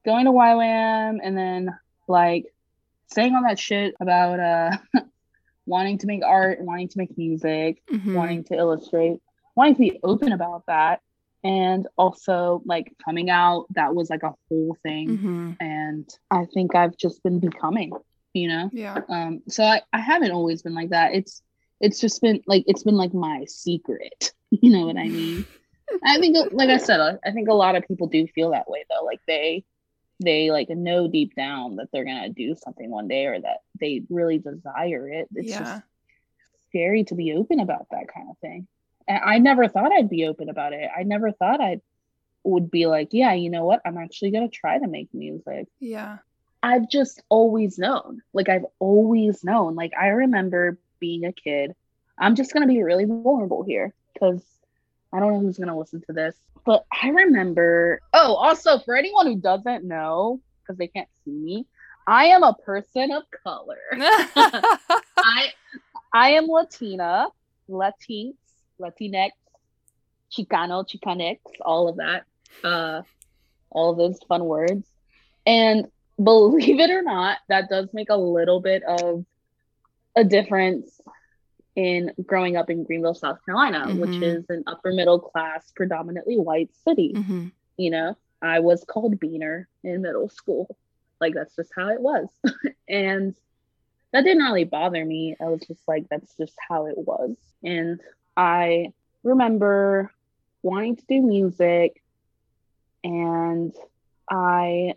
going 0.03 0.25
to 0.25 0.31
YWAM 0.31 1.19
and 1.23 1.37
then 1.37 1.69
like 2.07 2.45
saying 3.13 3.35
all 3.35 3.43
that 3.43 3.59
shit 3.59 3.93
about 4.01 4.39
uh 4.39 4.77
wanting 5.67 5.99
to 5.99 6.07
make 6.07 6.23
art, 6.25 6.59
wanting 6.61 6.87
to 6.89 6.97
make 6.97 7.15
music, 7.17 7.83
Mhm. 7.91 8.15
wanting 8.15 8.43
to 8.45 8.55
illustrate, 8.55 9.19
wanting 9.55 9.75
to 9.75 9.79
be 9.79 9.99
open 10.03 10.31
about 10.31 10.63
that. 10.67 11.01
And 11.43 11.87
also 11.97 12.61
like 12.65 12.91
coming 13.05 13.29
out, 13.29 13.65
that 13.75 13.93
was 13.93 14.09
like 14.09 14.23
a 14.23 14.33
whole 14.49 14.75
thing. 14.83 15.17
Mhm. 15.17 15.57
And 15.59 16.09
I 16.31 16.45
think 16.53 16.73
I've 16.75 16.97
just 16.97 17.21
been 17.23 17.39
becoming, 17.39 17.91
you 18.33 18.47
know? 18.47 18.69
Yeah. 18.71 18.99
um 19.09 19.41
so 19.47 19.63
I, 19.63 19.81
I 19.93 19.99
haven't 19.99 20.31
always 20.31 20.61
been 20.61 20.73
like 20.73 20.89
that 20.89 21.13
it's 21.13 21.41
it's 21.79 21.99
just 21.99 22.21
been 22.21 22.41
like 22.47 22.63
it's 22.67 22.83
been 22.83 22.95
like 22.95 23.13
my 23.13 23.45
secret 23.47 24.31
you 24.49 24.71
know 24.71 24.85
what 24.85 24.97
i 24.97 25.07
mean 25.07 25.45
i 26.03 26.17
think 26.19 26.37
like 26.53 26.69
i 26.69 26.77
said 26.77 26.99
I- 26.99 27.17
i 27.25 27.31
think 27.31 27.49
a 27.49 27.53
lot 27.53 27.75
of 27.75 27.87
people 27.87 28.07
do 28.07 28.27
feel 28.27 28.51
that 28.51 28.69
way 28.69 28.85
though 28.89 29.05
like 29.05 29.21
they 29.27 29.63
they 30.23 30.51
like 30.51 30.69
know 30.69 31.07
deep 31.07 31.35
down 31.35 31.77
that 31.77 31.87
they're 31.91 32.05
gonna 32.05 32.29
do 32.29 32.55
something 32.55 32.89
one 32.89 33.07
day 33.07 33.25
or 33.25 33.39
that 33.39 33.57
they 33.79 34.03
really 34.09 34.37
desire 34.37 35.09
it 35.09 35.27
it's 35.35 35.49
yeah. 35.49 35.59
just 35.59 35.83
scary 36.69 37.03
to 37.03 37.15
be 37.15 37.33
open 37.33 37.59
about 37.59 37.87
that 37.91 38.07
kind 38.13 38.29
of 38.29 38.37
thing 38.37 38.67
and 39.07 39.19
i 39.23 39.39
never 39.39 39.67
thought 39.67 39.91
i'd 39.91 40.09
be 40.09 40.27
open 40.27 40.47
about 40.47 40.73
it 40.73 40.89
i 40.95 41.03
never 41.03 41.31
thought 41.31 41.59
i'd 41.59 41.81
would 42.43 42.71
be 42.71 42.87
like, 42.87 43.09
yeah, 43.11 43.33
you 43.33 43.49
know 43.49 43.65
what? 43.65 43.81
I'm 43.85 43.97
actually 43.97 44.31
going 44.31 44.49
to 44.49 44.55
try 44.55 44.79
to 44.79 44.87
make 44.87 45.13
music. 45.13 45.67
Yeah. 45.79 46.17
I've 46.63 46.89
just 46.89 47.21
always 47.29 47.77
known. 47.77 48.21
Like, 48.33 48.49
I've 48.49 48.65
always 48.79 49.43
known. 49.43 49.75
Like, 49.75 49.93
I 49.99 50.07
remember 50.07 50.77
being 50.99 51.25
a 51.25 51.31
kid. 51.31 51.75
I'm 52.17 52.35
just 52.35 52.53
going 52.53 52.67
to 52.67 52.71
be 52.71 52.83
really 52.83 53.05
vulnerable 53.05 53.63
here 53.63 53.93
because 54.13 54.43
I 55.11 55.19
don't 55.19 55.33
know 55.33 55.39
who's 55.39 55.57
going 55.57 55.69
to 55.69 55.77
listen 55.77 56.01
to 56.07 56.13
this. 56.13 56.35
But 56.65 56.85
I 57.01 57.09
remember, 57.09 58.01
oh, 58.13 58.35
also 58.35 58.79
for 58.79 58.95
anyone 58.95 59.25
who 59.25 59.35
doesn't 59.35 59.83
know, 59.83 60.39
because 60.61 60.77
they 60.77 60.87
can't 60.87 61.09
see 61.25 61.31
me, 61.31 61.65
I 62.07 62.25
am 62.25 62.43
a 62.43 62.53
person 62.53 63.11
of 63.11 63.23
color. 63.43 63.79
I 63.93 65.53
I 66.13 66.31
am 66.31 66.47
Latina, 66.47 67.27
Latinx, 67.69 68.35
Latinx, 68.79 69.31
Chicano, 70.31 70.85
Chicanx, 70.87 71.39
all 71.61 71.87
of 71.87 71.97
that. 71.97 72.25
Uh 72.63 73.01
all 73.69 73.91
of 73.91 73.97
those 73.97 74.19
fun 74.27 74.45
words. 74.45 74.87
And 75.45 75.87
believe 76.23 76.79
it 76.79 76.89
or 76.89 77.01
not, 77.01 77.39
that 77.49 77.69
does 77.69 77.89
make 77.93 78.09
a 78.09 78.17
little 78.17 78.59
bit 78.61 78.83
of 78.83 79.25
a 80.15 80.23
difference 80.23 80.99
in 81.75 82.11
growing 82.25 82.57
up 82.57 82.69
in 82.69 82.83
Greenville, 82.83 83.13
South 83.13 83.43
Carolina, 83.45 83.85
mm-hmm. 83.87 83.99
which 83.99 84.21
is 84.21 84.49
an 84.49 84.63
upper 84.67 84.91
middle 84.91 85.19
class, 85.19 85.71
predominantly 85.75 86.37
white 86.37 86.69
city. 86.83 87.13
Mm-hmm. 87.15 87.47
You 87.77 87.91
know, 87.91 88.17
I 88.41 88.59
was 88.59 88.83
called 88.83 89.19
Beaner 89.19 89.65
in 89.83 90.01
middle 90.01 90.29
school. 90.29 90.75
Like 91.19 91.33
that's 91.33 91.55
just 91.55 91.71
how 91.75 91.89
it 91.89 92.01
was. 92.01 92.27
and 92.89 93.35
that 94.11 94.23
didn't 94.25 94.43
really 94.43 94.65
bother 94.65 95.03
me. 95.05 95.35
I 95.39 95.45
was 95.45 95.61
just 95.61 95.81
like, 95.87 96.09
that's 96.09 96.35
just 96.35 96.55
how 96.67 96.87
it 96.87 96.97
was. 96.97 97.35
And 97.63 98.01
I 98.35 98.91
remember 99.23 100.11
wanting 100.63 100.97
to 100.97 101.05
do 101.07 101.21
music 101.21 102.01
and 103.03 103.73
I 104.29 104.95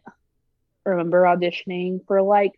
remember 0.91 1.23
auditioning 1.23 2.07
for 2.07 2.23
like 2.23 2.53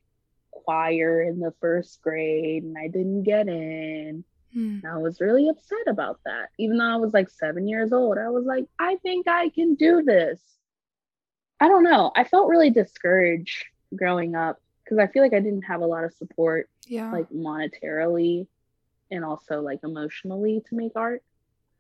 choir 0.50 1.22
in 1.22 1.38
the 1.38 1.52
first 1.60 2.00
grade 2.02 2.64
and 2.64 2.76
I 2.76 2.88
didn't 2.88 3.24
get 3.24 3.48
in. 3.48 4.24
Hmm. 4.52 4.78
I 4.86 4.98
was 4.98 5.20
really 5.20 5.48
upset 5.48 5.86
about 5.86 6.20
that. 6.24 6.48
Even 6.58 6.78
though 6.78 6.92
I 6.92 6.96
was 6.96 7.12
like 7.12 7.28
seven 7.30 7.68
years 7.68 7.92
old, 7.92 8.18
I 8.18 8.30
was 8.30 8.44
like, 8.44 8.66
I 8.78 8.96
think 8.96 9.28
I 9.28 9.50
can 9.50 9.74
do 9.74 10.02
this. 10.02 10.40
I 11.60 11.68
don't 11.68 11.84
know. 11.84 12.12
I 12.14 12.24
felt 12.24 12.48
really 12.48 12.70
discouraged 12.70 13.64
growing 13.94 14.34
up 14.34 14.60
because 14.84 14.98
I 14.98 15.06
feel 15.06 15.22
like 15.22 15.34
I 15.34 15.40
didn't 15.40 15.62
have 15.62 15.80
a 15.80 15.86
lot 15.86 16.04
of 16.04 16.14
support, 16.14 16.68
yeah, 16.86 17.10
like 17.10 17.28
monetarily 17.30 18.46
and 19.10 19.24
also 19.24 19.60
like 19.60 19.80
emotionally 19.82 20.62
to 20.68 20.74
make 20.74 20.92
art. 20.96 21.22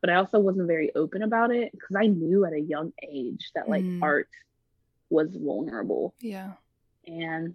But 0.00 0.10
I 0.10 0.16
also 0.16 0.38
wasn't 0.38 0.66
very 0.66 0.94
open 0.94 1.22
about 1.22 1.50
it 1.50 1.72
because 1.72 1.96
I 1.96 2.06
knew 2.06 2.44
at 2.44 2.52
a 2.52 2.60
young 2.60 2.92
age 3.02 3.50
that 3.54 3.68
like 3.68 3.84
mm. 3.84 4.02
art 4.02 4.28
was 5.10 5.34
vulnerable. 5.36 6.14
Yeah. 6.20 6.52
And 7.06 7.54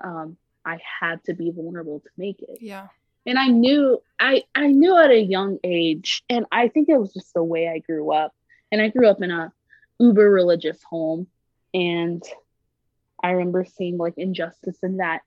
um, 0.00 0.36
I 0.64 0.78
had 1.00 1.22
to 1.24 1.34
be 1.34 1.50
vulnerable 1.50 2.00
to 2.00 2.08
make 2.16 2.42
it. 2.42 2.58
Yeah. 2.60 2.88
And 3.26 3.38
I 3.38 3.48
knew 3.48 4.02
I 4.20 4.42
I 4.54 4.66
knew 4.66 4.96
at 4.98 5.10
a 5.10 5.20
young 5.20 5.58
age, 5.64 6.22
and 6.28 6.44
I 6.52 6.68
think 6.68 6.88
it 6.88 6.98
was 6.98 7.14
just 7.14 7.32
the 7.32 7.42
way 7.42 7.68
I 7.68 7.78
grew 7.78 8.12
up. 8.12 8.34
And 8.70 8.82
I 8.82 8.88
grew 8.88 9.08
up 9.08 9.22
in 9.22 9.30
a 9.30 9.52
uber 9.98 10.30
religious 10.30 10.82
home, 10.82 11.26
and 11.72 12.22
I 13.22 13.30
remember 13.30 13.64
seeing 13.64 13.96
like 13.96 14.14
injustice 14.18 14.76
in 14.82 14.98
that, 14.98 15.22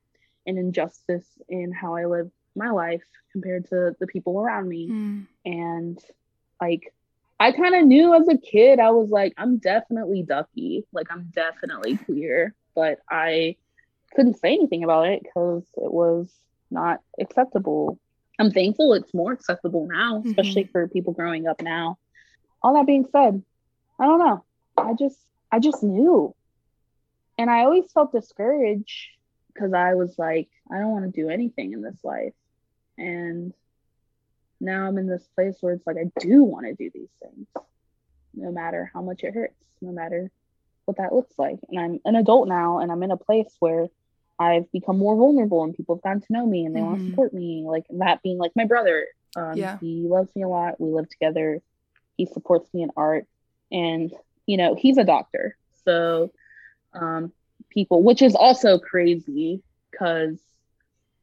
and 0.46 0.60
injustice 0.60 1.28
in 1.50 1.72
how 1.72 1.96
I 1.96 2.06
lived 2.06 2.32
my 2.56 2.70
life 2.70 3.04
compared 3.32 3.68
to 3.70 3.96
the 4.00 4.08
people 4.08 4.40
around 4.40 4.70
me. 4.70 4.90
Mm. 4.90 5.28
And 5.46 6.00
like 6.62 6.94
I 7.40 7.52
kind 7.52 7.76
of 7.76 7.86
knew 7.86 8.16
as 8.16 8.28
a 8.28 8.38
kid, 8.38 8.80
I 8.80 8.90
was 8.92 9.10
like, 9.10 9.34
I'm 9.38 9.58
definitely 9.58 10.24
ducky, 10.24 10.86
like 10.92 11.08
I'm 11.12 11.32
definitely 11.34 11.98
queer, 11.98 12.56
but 12.74 13.00
I 13.10 13.58
couldn't 14.16 14.40
say 14.40 14.54
anything 14.54 14.84
about 14.84 15.08
it 15.08 15.22
because 15.24 15.64
it 15.76 15.92
was 15.92 16.32
not 16.72 17.02
acceptable. 17.20 18.00
I'm 18.40 18.52
thankful 18.52 18.94
it's 18.94 19.14
more 19.14 19.32
acceptable 19.32 19.88
now, 19.88 20.24
especially 20.26 20.64
mm-hmm. 20.64 20.72
for 20.72 20.88
people 20.88 21.14
growing 21.14 21.48
up 21.48 21.62
now. 21.62 21.98
All 22.62 22.74
that 22.74 22.88
being 22.88 23.08
said, 23.12 23.44
I 24.00 24.06
don't 24.06 24.20
know. 24.20 24.44
I 24.78 24.94
just 24.94 25.20
I 25.52 25.60
just 25.60 25.84
knew. 25.84 26.36
And 27.38 27.50
I 27.50 27.62
always 27.62 27.92
felt 27.92 28.12
discouraged 28.12 29.10
because 29.54 29.74
I 29.74 29.94
was 29.94 30.18
like, 30.18 30.50
I 30.72 30.80
don't 30.80 30.92
want 30.92 31.06
to 31.06 31.22
do 31.22 31.30
anything 31.30 31.74
in 31.74 31.82
this 31.82 32.04
life. 32.04 32.34
And 32.98 33.54
now 34.60 34.88
I'm 34.88 34.98
in 34.98 35.08
this 35.08 35.28
place 35.36 35.58
where 35.62 35.74
it's 35.74 35.86
like 35.86 35.98
I 35.98 36.12
do 36.20 36.44
want 36.44 36.66
to 36.66 36.74
do 36.74 36.90
these 36.94 37.10
things. 37.22 37.48
No 38.34 38.52
matter 38.52 38.92
how 38.94 39.02
much 39.02 39.24
it 39.24 39.34
hurts, 39.34 39.56
no 39.82 39.92
matter 39.92 40.32
what 40.86 40.98
that 40.98 41.14
looks 41.14 41.38
like. 41.38 41.60
And 41.70 41.80
I'm 41.80 42.00
an 42.06 42.16
adult 42.16 42.48
now 42.48 42.80
and 42.80 42.92
I'm 42.92 43.04
in 43.04 43.12
a 43.12 43.18
place 43.18 43.54
where 43.60 43.88
I've 44.40 44.72
become 44.72 44.98
more 44.98 45.16
vulnerable 45.16 45.64
and 45.64 45.76
people 45.76 45.96
have 45.96 46.04
gotten 46.04 46.22
to 46.22 46.34
know 46.34 46.46
me 46.46 46.66
and 46.66 46.76
they 46.76 46.80
mm-hmm. 46.80 46.88
want 46.88 47.02
to 47.02 47.10
support 47.10 47.34
me. 47.34 47.66
Like 47.68 47.86
that 47.90 48.22
being 48.22 48.38
like 48.38 48.52
my 48.56 48.66
brother. 48.66 49.08
Um, 49.36 49.58
yeah. 49.58 49.78
He 49.80 50.08
loves 50.08 50.34
me 50.36 50.44
a 50.44 50.48
lot. 50.48 50.80
We 50.80 50.92
live 50.92 51.10
together. 51.10 51.62
He 52.16 52.26
supports 52.26 52.74
me 52.74 52.84
in 52.84 52.92
art. 52.96 53.26
And, 53.72 54.14
you 54.46 54.58
know, 54.58 54.76
he's 54.76 54.98
a 54.98 55.04
doctor. 55.04 55.58
So 55.84 56.32
um, 56.94 57.32
people, 57.70 58.04
which 58.04 58.22
is 58.22 58.36
also 58.36 58.80
crazy 58.80 59.62
because 59.92 60.40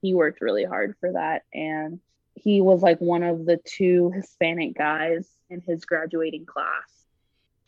he 0.02 0.14
worked 0.14 0.40
really 0.40 0.64
hard 0.64 0.94
for 1.00 1.12
that. 1.12 1.42
And 1.52 2.00
he 2.34 2.60
was 2.60 2.82
like 2.82 2.98
one 2.98 3.22
of 3.22 3.46
the 3.46 3.58
two 3.64 4.10
Hispanic 4.14 4.76
guys 4.76 5.28
in 5.50 5.60
his 5.60 5.84
graduating 5.84 6.46
class. 6.46 7.06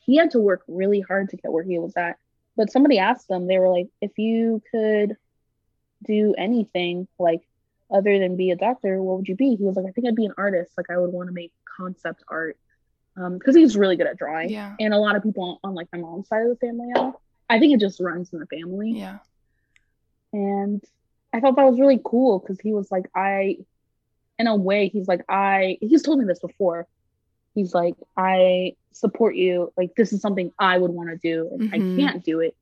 He 0.01 0.17
had 0.17 0.33
to 0.33 0.41
work 0.41 0.63
really 0.69 1.01
hard 1.01 1.31
to 1.31 1.37
get 1.37 1.53
where 1.53 1.65
he 1.65 1.79
was 1.79 1.95
at. 1.97 2.19
But 2.57 2.71
somebody 2.71 2.99
asked 2.99 3.31
him, 3.31 3.47
they 3.47 3.59
were 3.59 3.69
like, 3.69 3.89
if 4.01 4.19
you 4.19 4.63
could 4.71 5.17
do 6.05 6.35
anything 6.37 7.07
like 7.19 7.43
other 7.91 8.19
than 8.19 8.37
be 8.37 8.51
a 8.51 8.57
doctor, 8.57 9.03
what 9.03 9.19
would 9.19 9.29
you 9.29 9.37
be? 9.37 9.57
He 9.57 9.65
was 9.65 9.77
like, 9.77 9.87
I 9.87 9.93
think 9.93 10.07
I'd 10.07 10.15
be 10.15 10.27
an 10.27 10.35
artist. 10.39 10.73
Like 10.77 10.91
I 10.91 10.99
would 10.99 11.13
want 11.13 11.29
to 11.29 11.35
make 11.35 11.53
concept 11.77 12.25
art 12.29 12.57
because 13.15 13.57
um, 13.57 13.61
he's 13.61 13.77
really 13.77 13.97
good 13.97 14.07
at 14.07 14.17
drawing. 14.17 14.51
Yeah. 14.51 14.75
And 14.81 14.93
a 14.93 14.99
lot 14.99 15.17
of 15.17 15.23
people 15.23 15.61
on, 15.63 15.71
on 15.71 15.75
like 15.75 15.89
my 15.93 15.99
mom's 15.99 16.29
side 16.29 16.43
of 16.43 16.49
the 16.49 16.57
family 16.57 16.89
are. 16.97 17.15
I 17.49 17.59
think 17.59 17.75
it 17.75 17.81
just 17.81 18.01
runs 18.01 18.33
in 18.33 18.41
the 18.41 18.47
family. 18.47 18.93
Yeah. 18.93 19.19
And 20.33 20.83
I 21.33 21.41
thought 21.41 21.57
that 21.57 21.65
was 21.65 21.79
really 21.79 22.01
cool 22.05 22.41
because 22.41 22.61
he 22.61 22.73
was 22.73 22.91
like, 22.91 23.09
I, 23.15 23.59
in 24.39 24.47
a 24.47 24.57
way, 24.57 24.89
he's 24.89 25.09
like, 25.09 25.23
I, 25.29 25.79
he's 25.81 26.03
told 26.03 26.19
me 26.19 26.25
this 26.27 26.41
before. 26.41 26.87
He's 27.55 27.75
like, 27.75 27.95
I 28.17 28.77
support 28.93 29.35
you. 29.37 29.73
Like, 29.77 29.95
this 29.97 30.13
is 30.13 30.21
something 30.21 30.53
I 30.59 30.77
would 30.79 30.91
want 30.91 31.11
to 31.11 31.17
do. 31.17 31.49
And 31.53 31.71
mm-hmm. 31.71 31.75
I 31.75 32.01
can't 32.01 32.25
do 32.25 32.41
it 32.41 32.55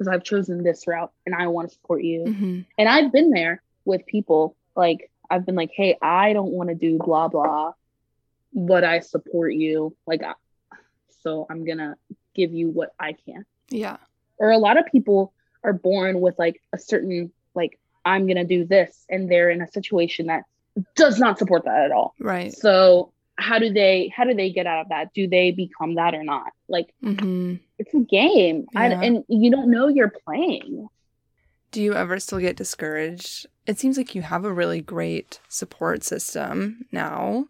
because 0.00 0.08
I've 0.08 0.24
chosen 0.24 0.62
this 0.62 0.86
route 0.86 1.12
and 1.26 1.34
I 1.34 1.48
want 1.48 1.68
to 1.68 1.74
support 1.74 2.02
you. 2.02 2.24
Mm-hmm. 2.24 2.60
And 2.78 2.88
I've 2.88 3.12
been 3.12 3.30
there 3.30 3.62
with 3.84 4.06
people 4.06 4.56
like 4.74 5.10
I've 5.28 5.44
been 5.46 5.54
like, 5.54 5.70
hey, 5.74 5.96
I 6.00 6.32
don't 6.32 6.52
want 6.52 6.70
to 6.70 6.74
do 6.74 6.98
blah 6.98 7.28
blah, 7.28 7.72
but 8.54 8.82
I 8.82 9.00
support 9.00 9.52
you. 9.52 9.94
Like, 10.06 10.22
so 11.22 11.46
I'm 11.50 11.66
gonna 11.66 11.96
give 12.34 12.52
you 12.52 12.70
what 12.70 12.94
I 12.98 13.12
can. 13.12 13.44
Yeah. 13.68 13.98
Or 14.38 14.50
a 14.50 14.58
lot 14.58 14.78
of 14.78 14.86
people 14.86 15.32
are 15.62 15.74
born 15.74 16.20
with 16.20 16.38
like 16.38 16.62
a 16.72 16.78
certain 16.78 17.30
like 17.54 17.78
I'm 18.04 18.26
gonna 18.26 18.44
do 18.44 18.64
this, 18.64 19.04
and 19.08 19.30
they're 19.30 19.50
in 19.50 19.60
a 19.60 19.68
situation 19.68 20.26
that 20.26 20.44
does 20.96 21.18
not 21.18 21.38
support 21.38 21.64
that 21.64 21.84
at 21.84 21.92
all. 21.92 22.14
Right. 22.18 22.52
So 22.52 23.12
how 23.40 23.58
do 23.58 23.72
they 23.72 24.12
how 24.14 24.24
do 24.24 24.34
they 24.34 24.50
get 24.50 24.66
out 24.66 24.82
of 24.82 24.88
that 24.90 25.12
do 25.14 25.26
they 25.26 25.50
become 25.50 25.94
that 25.94 26.14
or 26.14 26.22
not 26.22 26.52
like 26.68 26.94
mm-hmm. 27.02 27.54
it's 27.78 27.92
a 27.94 28.00
game 28.00 28.66
yeah. 28.72 28.80
I, 28.80 28.86
and 28.86 29.24
you 29.28 29.50
don't 29.50 29.70
know 29.70 29.88
you're 29.88 30.12
playing 30.26 30.88
do 31.72 31.82
you 31.82 31.94
ever 31.94 32.20
still 32.20 32.38
get 32.38 32.56
discouraged 32.56 33.46
it 33.66 33.78
seems 33.78 33.96
like 33.96 34.14
you 34.14 34.22
have 34.22 34.44
a 34.44 34.52
really 34.52 34.80
great 34.80 35.40
support 35.48 36.04
system 36.04 36.86
now 36.92 37.46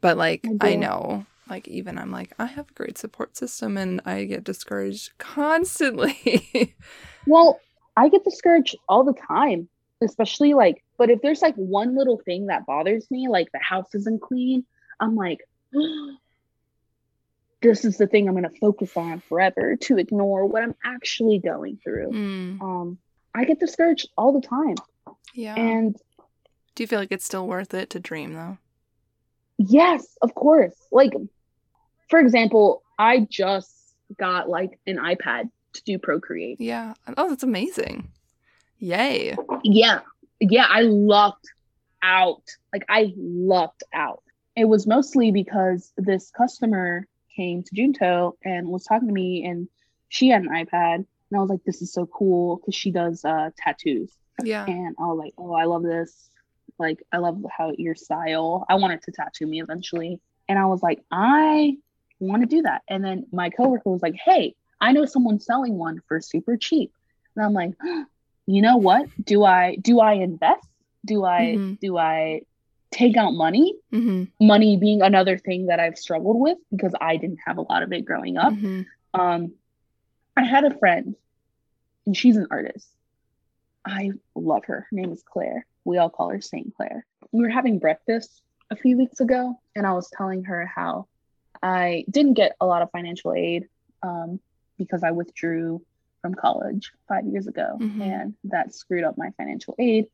but 0.00 0.16
like 0.16 0.46
I, 0.60 0.72
I 0.72 0.76
know 0.76 1.26
like 1.48 1.66
even 1.68 1.98
i'm 1.98 2.12
like 2.12 2.32
i 2.38 2.46
have 2.46 2.70
a 2.70 2.74
great 2.74 2.96
support 2.96 3.36
system 3.36 3.76
and 3.76 4.00
i 4.04 4.24
get 4.24 4.44
discouraged 4.44 5.18
constantly 5.18 6.74
well 7.26 7.60
i 7.96 8.08
get 8.08 8.24
discouraged 8.24 8.76
all 8.88 9.04
the 9.04 9.14
time 9.26 9.68
especially 10.02 10.54
like 10.54 10.83
but 10.96 11.10
if 11.10 11.20
there's 11.22 11.42
like 11.42 11.54
one 11.56 11.96
little 11.96 12.20
thing 12.24 12.46
that 12.46 12.66
bothers 12.66 13.10
me 13.10 13.28
like 13.28 13.50
the 13.52 13.60
house 13.60 13.94
isn't 13.94 14.20
clean 14.20 14.64
I'm 15.00 15.16
like, 15.16 15.40
this 17.62 17.84
is 17.84 17.98
the 17.98 18.06
thing 18.06 18.28
I'm 18.28 18.34
going 18.34 18.48
to 18.48 18.58
focus 18.58 18.96
on 18.96 19.20
forever 19.20 19.76
to 19.76 19.98
ignore 19.98 20.46
what 20.46 20.62
I'm 20.62 20.74
actually 20.84 21.38
going 21.38 21.78
through. 21.82 22.10
Mm. 22.10 22.62
Um, 22.62 22.98
I 23.34 23.44
get 23.44 23.60
discouraged 23.60 24.08
all 24.16 24.32
the 24.32 24.46
time. 24.46 24.76
Yeah. 25.34 25.54
And 25.56 25.96
do 26.74 26.82
you 26.82 26.86
feel 26.86 26.98
like 26.98 27.12
it's 27.12 27.24
still 27.24 27.46
worth 27.46 27.74
it 27.74 27.90
to 27.90 28.00
dream 28.00 28.34
though? 28.34 28.58
Yes, 29.58 30.06
of 30.20 30.34
course. 30.34 30.74
Like, 30.90 31.12
for 32.08 32.18
example, 32.18 32.82
I 32.98 33.26
just 33.30 33.72
got 34.18 34.48
like 34.48 34.78
an 34.86 34.96
iPad 34.98 35.50
to 35.74 35.82
do 35.84 35.98
Procreate. 35.98 36.60
Yeah. 36.60 36.94
Oh, 37.16 37.28
that's 37.28 37.42
amazing. 37.42 38.10
Yay. 38.78 39.36
Yeah. 39.62 40.00
Yeah. 40.40 40.66
I 40.68 40.82
lucked 40.82 41.48
out. 42.02 42.42
Like, 42.72 42.84
I 42.88 43.12
lucked 43.16 43.84
out 43.92 44.22
it 44.56 44.68
was 44.68 44.86
mostly 44.86 45.30
because 45.32 45.92
this 45.96 46.30
customer 46.30 47.06
came 47.34 47.62
to 47.62 47.74
Junto 47.74 48.36
and 48.44 48.68
was 48.68 48.84
talking 48.84 49.08
to 49.08 49.14
me, 49.14 49.44
and 49.44 49.68
she 50.08 50.28
had 50.28 50.42
an 50.42 50.48
iPad, 50.48 50.94
and 50.94 51.06
I 51.34 51.38
was 51.38 51.50
like, 51.50 51.64
"This 51.64 51.82
is 51.82 51.92
so 51.92 52.06
cool" 52.06 52.56
because 52.56 52.74
she 52.74 52.90
does 52.90 53.24
uh, 53.24 53.50
tattoos. 53.56 54.12
Yeah. 54.42 54.64
And 54.66 54.94
I 54.98 55.06
was 55.06 55.18
like, 55.18 55.34
"Oh, 55.36 55.52
I 55.52 55.64
love 55.64 55.82
this! 55.82 56.30
Like, 56.78 57.02
I 57.12 57.18
love 57.18 57.44
how 57.56 57.72
your 57.76 57.94
style. 57.94 58.64
I 58.68 58.76
wanted 58.76 59.02
to 59.02 59.12
tattoo 59.12 59.46
me 59.46 59.60
eventually." 59.60 60.20
And 60.48 60.58
I 60.58 60.66
was 60.66 60.82
like, 60.82 61.02
"I 61.10 61.76
want 62.20 62.42
to 62.42 62.46
do 62.46 62.62
that." 62.62 62.82
And 62.88 63.04
then 63.04 63.26
my 63.32 63.50
coworker 63.50 63.90
was 63.90 64.02
like, 64.02 64.14
"Hey, 64.14 64.54
I 64.80 64.92
know 64.92 65.04
someone 65.04 65.40
selling 65.40 65.76
one 65.76 66.00
for 66.06 66.20
super 66.20 66.56
cheap," 66.56 66.92
and 67.34 67.44
I'm 67.44 67.54
like, 67.54 67.74
"You 68.46 68.62
know 68.62 68.76
what? 68.76 69.06
Do 69.24 69.44
I 69.44 69.76
do 69.76 70.00
I 70.00 70.14
invest? 70.14 70.66
Do 71.04 71.24
I 71.24 71.56
Mhm. 71.56 71.80
do 71.80 71.96
I 71.96 72.42
take 72.90 73.16
out 73.16 73.32
money?" 73.32 73.74
Mm-hmm. 73.92 74.46
money 74.46 74.76
being 74.76 75.02
another 75.02 75.38
thing 75.38 75.66
that 75.66 75.80
I've 75.80 75.98
struggled 75.98 76.38
with 76.40 76.58
because 76.70 76.94
I 77.00 77.16
didn't 77.16 77.40
have 77.46 77.58
a 77.58 77.62
lot 77.62 77.82
of 77.82 77.92
it 77.92 78.04
growing 78.04 78.36
up. 78.36 78.52
hmm 78.54 78.82
Um, 79.14 79.54
I 80.36 80.44
had 80.44 80.64
a 80.64 80.76
friend, 80.78 81.14
and 82.06 82.16
she's 82.16 82.36
an 82.36 82.48
artist. 82.50 82.88
I 83.84 84.10
love 84.34 84.64
her. 84.66 84.86
Her 84.90 84.96
name 84.96 85.12
is 85.12 85.22
Claire. 85.22 85.66
We 85.84 85.98
all 85.98 86.10
call 86.10 86.30
her 86.30 86.40
Saint 86.40 86.74
Claire. 86.74 87.06
We 87.32 87.42
were 87.42 87.50
having 87.50 87.78
breakfast 87.78 88.42
a 88.70 88.76
few 88.76 88.96
weeks 88.96 89.20
ago, 89.20 89.60
and 89.76 89.86
I 89.86 89.92
was 89.92 90.10
telling 90.10 90.44
her 90.44 90.66
how 90.66 91.06
I 91.62 92.04
didn't 92.10 92.34
get 92.34 92.56
a 92.60 92.66
lot 92.66 92.82
of 92.82 92.90
financial 92.90 93.32
aid 93.34 93.68
um, 94.02 94.40
because 94.78 95.04
I 95.04 95.12
withdrew 95.12 95.80
from 96.24 96.34
college 96.34 96.90
five 97.06 97.26
years 97.26 97.46
ago, 97.46 97.76
Mhm. 97.78 98.00
and 98.00 98.34
that 98.44 98.74
screwed 98.74 99.04
up 99.04 99.18
my 99.18 99.28
financial 99.36 99.74
aid. 99.78 100.06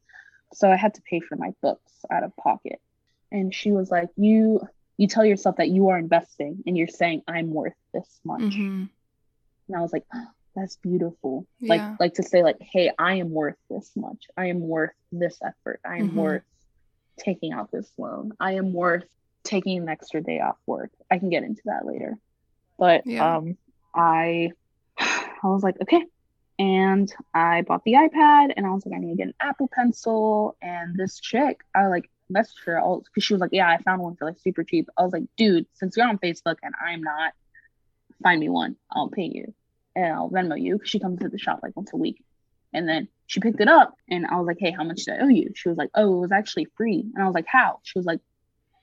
So 0.53 0.69
I 0.69 0.75
had 0.75 0.95
to 0.95 1.03
pay 1.03 1.21
for 1.21 1.37
my 1.37 1.55
books 1.63 1.93
out 2.11 2.25
of 2.25 2.37
pocket. 2.37 2.81
And 3.31 3.55
she 3.55 3.71
was 3.71 3.93
like, 3.93 4.09
"You, 4.17 4.61
you 4.99 5.07
tell 5.07 5.25
yourself 5.25 5.59
that 5.59 5.69
you 5.69 5.91
are 5.91 5.99
investing, 5.99 6.65
and 6.67 6.77
you're 6.77 6.89
saying 6.89 7.23
I'm 7.29 7.55
worth 7.55 7.77
this 7.95 8.21
much." 8.25 8.41
hmm 8.43 8.87
and 9.69 9.77
I 9.77 9.81
was 9.83 9.93
like, 9.93 10.05
"Oh, 10.13 10.27
"That's 10.57 10.75
beautiful." 10.79 11.47
Yeah. 11.61 11.75
Like, 11.77 12.01
like 12.01 12.15
to 12.15 12.25
say, 12.25 12.43
like, 12.43 12.57
"Hey, 12.61 12.91
I 12.99 13.15
am 13.23 13.31
worth 13.31 13.55
this 13.71 13.93
much. 13.95 14.27
I 14.37 14.47
am 14.47 14.59
worth 14.59 14.91
this 15.13 15.39
effort. 15.45 15.79
I 15.85 15.99
am 15.99 16.09
Mhm. 16.09 16.15
worth 16.15 16.43
taking 17.21 17.53
out 17.53 17.71
this 17.71 17.89
loan. 17.97 18.33
I 18.41 18.55
am 18.55 18.73
worth 18.73 19.05
taking 19.45 19.79
an 19.79 19.89
extra 19.89 20.21
day 20.21 20.41
off 20.41 20.59
work." 20.67 20.91
I 21.09 21.19
can 21.21 21.31
get 21.31 21.45
into 21.45 21.63
that 21.67 21.87
later, 21.87 22.19
but 22.79 23.07
Yeah. 23.07 23.37
um, 23.37 23.57
I, 23.95 24.51
I 25.43 25.49
was 25.49 25.63
like, 25.63 25.81
okay, 25.83 26.05
and 26.59 27.13
I 27.35 27.63
bought 27.63 27.85
the 27.85 27.95
iPad, 27.95 28.53
and 28.57 28.67
I 28.67 28.71
was 28.71 28.85
like, 28.85 28.95
I 28.95 28.99
need 28.99 29.11
to 29.13 29.17
get 29.17 29.29
an 29.29 29.35
Apple 29.41 29.69
Pencil, 29.73 30.57
and 30.61 30.97
this 30.97 31.21
chick, 31.21 31.61
I 31.75 31.87
like 31.87 32.11
messaged 32.33 32.65
her 32.67 32.79
all 32.79 33.01
because 33.01 33.25
she 33.25 33.35
was 33.35 33.41
like, 33.41 33.53
"Yeah, 33.53 33.69
I 33.69 33.79
found 33.83 34.03
one 34.03 34.17
for 34.17 34.27
like 34.27 34.39
super 34.39 34.63
cheap." 34.65 34.89
I 34.97 35.03
was 35.03 35.13
like, 35.13 35.25
"Dude, 35.37 35.67
since 35.75 35.97
you're 35.97 36.07
on 36.07 36.19
Facebook 36.19 36.57
and 36.63 36.75
I'm 36.81 37.03
not, 37.03 37.33
find 38.23 38.41
me 38.41 38.49
one. 38.49 38.77
I'll 38.91 39.09
pay 39.09 39.31
you." 39.33 39.55
and 39.95 40.13
I'll 40.13 40.31
Venmo 40.31 40.61
you 40.61 40.75
because 40.75 40.91
she 40.91 40.99
comes 40.99 41.21
to 41.21 41.29
the 41.29 41.39
shop 41.39 41.61
like 41.63 41.77
once 41.77 41.93
a 41.93 41.97
week. 41.97 42.23
And 42.73 42.89
then 42.89 43.09
she 43.27 43.41
picked 43.41 43.61
it 43.61 43.69
up 43.69 43.95
and 44.09 44.27
I 44.27 44.37
was 44.37 44.47
like, 44.47 44.59
Hey, 44.61 44.71
how 44.71 44.85
much 44.85 45.05
do 45.05 45.13
I 45.13 45.19
owe 45.19 45.29
you? 45.29 45.53
She 45.55 45.69
was 45.69 45.79
like, 45.79 45.91
Oh, 45.95 46.19
it 46.19 46.21
was 46.21 46.33
actually 46.33 46.67
free. 46.77 47.05
And 47.15 47.23
I 47.23 47.27
was 47.27 47.35
like, 47.35 47.47
How? 47.47 47.81
She 47.83 47.99
was 47.99 48.07
like, 48.07 48.21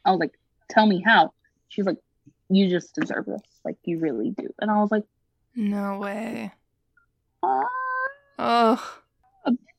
I 0.04 0.12
was 0.12 0.20
like, 0.20 0.34
Tell 0.70 0.86
me 0.86 1.02
how. 1.04 1.34
She 1.70 1.82
was 1.82 1.88
like, 1.88 1.98
You 2.50 2.70
just 2.70 2.96
deserve 2.96 3.26
this. 3.26 3.42
Like, 3.64 3.78
you 3.84 4.00
really 4.00 4.32
do. 4.32 4.50
And 4.60 4.70
I 4.70 4.82
was 4.82 4.92
like, 4.92 5.04
No 5.60 5.98
way. 6.00 6.52
uh, 7.44 7.64
Oh. 8.40 8.98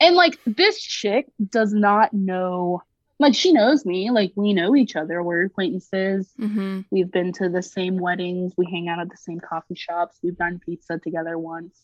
and 0.01 0.17
like 0.17 0.39
this 0.45 0.81
chick 0.81 1.27
does 1.51 1.73
not 1.73 2.13
know 2.13 2.83
like 3.21 3.35
she 3.35 3.53
knows 3.53 3.87
me. 3.87 4.11
Like 4.11 4.33
we 4.35 4.53
know 4.53 4.75
each 4.75 4.97
other. 4.97 5.23
We're 5.23 5.45
acquaintances. 5.45 6.33
Hmm 6.37 6.81
we've 6.91 7.11
been 7.11 7.33
to 7.35 7.49
the 7.49 7.63
same 7.63 7.97
weddings. 7.99 8.53
We 8.57 8.67
hang 8.71 8.89
out 8.89 8.99
at 8.99 9.09
the 9.11 9.17
same 9.17 9.39
coffee 9.41 9.75
shops. 9.77 10.19
We've 10.23 10.37
done 10.37 10.59
pizza 10.65 10.99
together 10.99 11.39
once. 11.39 11.81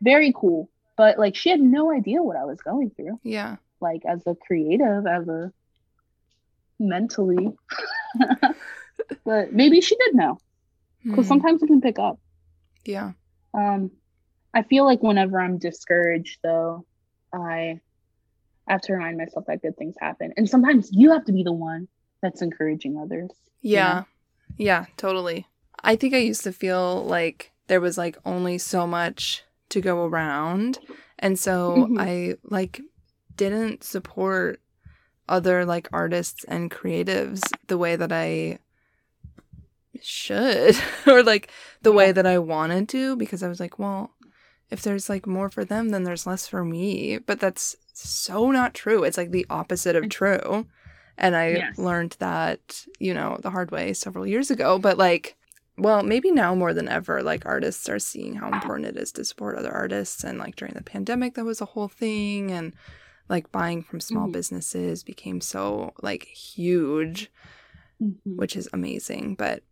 Very 0.00 0.32
cool. 0.34 0.70
But 0.96 1.18
like 1.18 1.34
she 1.36 1.50
had 1.50 1.60
no 1.60 1.92
idea 1.92 2.22
what 2.22 2.36
i 2.36 2.44
was 2.44 2.60
going 2.62 2.90
through. 2.90 3.18
Yeah. 3.24 3.56
like 3.80 4.02
as 4.06 4.22
a 4.26 4.34
creative 4.34 5.06
as 5.06 5.26
a 5.28 5.52
mentally. 6.78 7.52
But 9.24 9.52
maybe 9.52 9.80
she 9.80 9.94
did 9.96 10.14
know. 10.14 10.38
Because 11.04 11.26
Mhm. 11.26 11.28
sometimes 11.28 11.62
we 11.62 11.68
can 11.68 11.80
pick 11.80 11.98
up 11.98 12.18
Yeah. 12.86 13.12
um 13.54 13.90
i 14.54 14.62
feel 14.62 14.84
like 14.84 15.02
whenever 15.02 15.40
i'm 15.40 15.58
discouraged 15.58 16.38
though 16.42 16.86
i 17.34 17.80
have 18.68 18.80
to 18.82 18.92
remind 18.94 19.16
myself 19.18 19.44
that 19.46 19.62
good 19.62 19.76
things 19.76 19.94
happen 20.00 20.32
and 20.36 20.48
sometimes 20.48 20.88
you 20.92 21.10
have 21.12 21.24
to 21.24 21.32
be 21.32 21.42
the 21.42 21.52
one 21.52 21.88
that's 22.22 22.42
encouraging 22.42 22.98
others 22.98 23.30
Yeah. 23.60 24.04
Yeah, 24.56 24.86
totally. 24.96 25.46
I 25.82 25.96
think 25.96 26.14
I 26.14 26.18
used 26.18 26.44
to 26.44 26.52
feel 26.52 27.04
like 27.04 27.52
there 27.66 27.80
was 27.80 27.98
like 27.98 28.16
only 28.24 28.58
so 28.58 28.86
much 28.86 29.42
to 29.70 29.80
go 29.80 30.04
around. 30.06 30.78
And 31.18 31.38
so 31.38 31.88
Mhm. 31.90 32.00
I 32.00 32.36
like 32.44 32.80
didn't 33.36 33.84
support 33.84 34.60
other 35.28 35.64
like 35.64 35.88
artists 35.92 36.44
and 36.44 36.70
creatives 36.70 37.42
the 37.66 37.76
way 37.76 37.96
that 37.96 38.12
I 38.12 38.58
should 40.04 40.76
or 41.06 41.22
like 41.22 41.50
the 41.82 41.92
way 41.92 42.12
that 42.12 42.26
I 42.26 42.38
wanted 42.38 42.88
to 42.90 43.16
because 43.16 43.42
I 43.42 43.48
was 43.48 43.60
like, 43.60 43.78
well, 43.78 44.10
if 44.70 44.82
there's 44.82 45.08
like 45.08 45.26
more 45.26 45.48
for 45.48 45.64
them, 45.64 45.90
then 45.90 46.04
there's 46.04 46.26
less 46.26 46.46
for 46.48 46.64
me. 46.64 47.18
But 47.18 47.40
that's 47.40 47.76
so 47.92 48.50
not 48.50 48.74
true. 48.74 49.04
It's 49.04 49.16
like 49.16 49.30
the 49.30 49.46
opposite 49.48 49.96
of 49.96 50.08
true. 50.08 50.66
And 51.18 51.34
I 51.36 51.48
Yes. 51.50 51.78
learned 51.78 52.16
that, 52.18 52.84
you 52.98 53.14
know, 53.14 53.38
the 53.40 53.50
hard 53.50 53.70
way 53.70 53.92
several 53.92 54.26
years 54.26 54.50
ago. 54.50 54.78
But 54.78 54.98
like, 54.98 55.36
well, 55.78 56.02
maybe 56.02 56.30
now 56.30 56.54
more 56.54 56.74
than 56.74 56.88
ever, 56.88 57.22
like 57.22 57.46
artists 57.46 57.88
are 57.88 57.98
seeing 57.98 58.34
how 58.34 58.50
important 58.50 58.88
it 58.88 58.96
is 58.96 59.12
to 59.12 59.24
support 59.24 59.56
other 59.56 59.72
artists. 59.72 60.24
And 60.24 60.38
like 60.38 60.56
during 60.56 60.74
the 60.74 60.82
pandemic, 60.82 61.34
that 61.34 61.44
was 61.44 61.60
a 61.60 61.66
whole 61.66 61.88
thing. 61.88 62.50
And 62.50 62.74
like 63.28 63.50
buying 63.52 63.82
from 63.82 64.00
small 64.00 64.28
Mhm. 64.28 64.32
businesses 64.32 65.02
became 65.04 65.40
so 65.40 65.92
like 66.02 66.24
huge 66.24 67.30
Mhm. 68.02 68.36
which 68.36 68.56
is 68.56 68.68
amazing. 68.74 69.36
But 69.36 69.62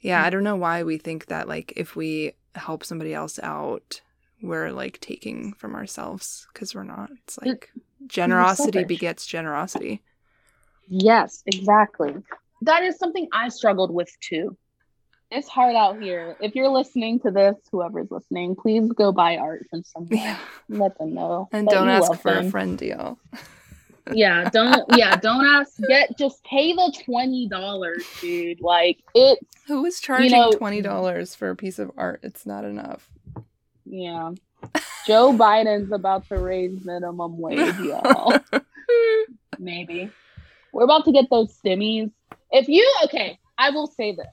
yeah, 0.00 0.24
I 0.24 0.28
mm. 0.28 0.32
don't 0.32 0.44
know 0.44 0.56
why 0.56 0.82
we 0.82 0.98
think 0.98 1.26
that 1.26 1.48
like 1.48 1.72
if 1.76 1.96
we 1.96 2.32
help 2.54 2.84
somebody 2.84 3.14
else 3.14 3.38
out, 3.42 4.00
we're 4.42 4.70
like 4.70 5.00
taking 5.00 5.52
from 5.54 5.74
ourselves 5.74 6.46
because 6.52 6.74
we're 6.74 6.84
not. 6.84 7.10
It's 7.24 7.38
like 7.44 7.70
generosity 8.06 8.84
begets 8.84 9.26
generosity. 9.26 10.02
Yes, 10.88 11.42
exactly. 11.46 12.14
That 12.62 12.82
is 12.82 12.98
something 12.98 13.28
I 13.32 13.48
struggled 13.48 13.92
with 13.92 14.10
too. 14.20 14.56
It's 15.30 15.48
hard 15.48 15.76
out 15.76 16.00
here. 16.00 16.36
If 16.40 16.54
you're 16.54 16.70
listening 16.70 17.20
to 17.20 17.30
this, 17.30 17.56
whoever's 17.70 18.10
listening, 18.10 18.56
please 18.56 18.90
go 18.92 19.12
buy 19.12 19.36
art 19.36 19.66
from 19.68 19.82
someone. 19.84 20.08
Yeah. 20.16 20.38
Let 20.70 20.96
them 20.98 21.14
know. 21.14 21.48
And 21.52 21.68
don't 21.68 21.88
ask 21.88 22.14
for 22.20 22.38
a 22.38 22.50
friend 22.50 22.78
deal. 22.78 23.18
Yeah, 24.12 24.48
don't 24.50 24.84
yeah, 24.96 25.16
don't 25.16 25.44
ask. 25.44 25.78
Get 25.88 26.16
just 26.18 26.42
pay 26.44 26.72
the 26.72 26.96
twenty 27.04 27.48
dollars, 27.48 28.04
dude. 28.20 28.60
Like 28.60 28.98
it 29.14 29.38
Who 29.66 29.84
is 29.84 30.00
charging 30.00 30.30
know- 30.32 30.52
twenty 30.52 30.80
dollars 30.80 31.34
for 31.34 31.50
a 31.50 31.56
piece 31.56 31.78
of 31.78 31.90
art? 31.96 32.20
It's 32.22 32.46
not 32.46 32.64
enough. 32.64 33.08
yeah. 33.84 34.32
Joe 35.06 35.32
Biden's 35.32 35.92
about 35.92 36.28
to 36.28 36.36
raise 36.38 36.84
minimum 36.84 37.38
wage, 37.38 37.78
y'all. 37.78 38.38
Maybe. 39.58 40.10
We're 40.72 40.84
about 40.84 41.04
to 41.06 41.12
get 41.12 41.26
those 41.30 41.56
stimmies. 41.58 42.10
If 42.50 42.68
you 42.68 42.86
okay, 43.04 43.38
I 43.56 43.70
will 43.70 43.86
say 43.86 44.14
this. 44.14 44.26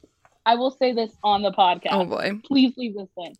I 0.45 0.55
will 0.55 0.71
say 0.71 0.93
this 0.93 1.11
on 1.23 1.41
the 1.41 1.51
podcast. 1.51 1.89
oh 1.91 2.05
boy. 2.05 2.39
please 2.45 2.73
leave 2.77 2.95
this 2.95 3.09
in. 3.17 3.33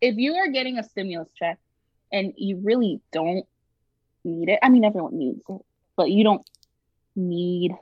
If 0.00 0.16
you 0.16 0.34
are 0.34 0.48
getting 0.48 0.78
a 0.78 0.82
stimulus 0.82 1.28
check 1.38 1.58
and 2.12 2.32
you 2.36 2.60
really 2.62 3.00
don't 3.12 3.46
need 4.24 4.48
it, 4.48 4.58
I 4.62 4.68
mean, 4.68 4.84
everyone 4.84 5.18
needs 5.18 5.42
it, 5.48 5.60
but 5.96 6.10
you 6.10 6.24
don't 6.24 6.42
need, 7.16 7.72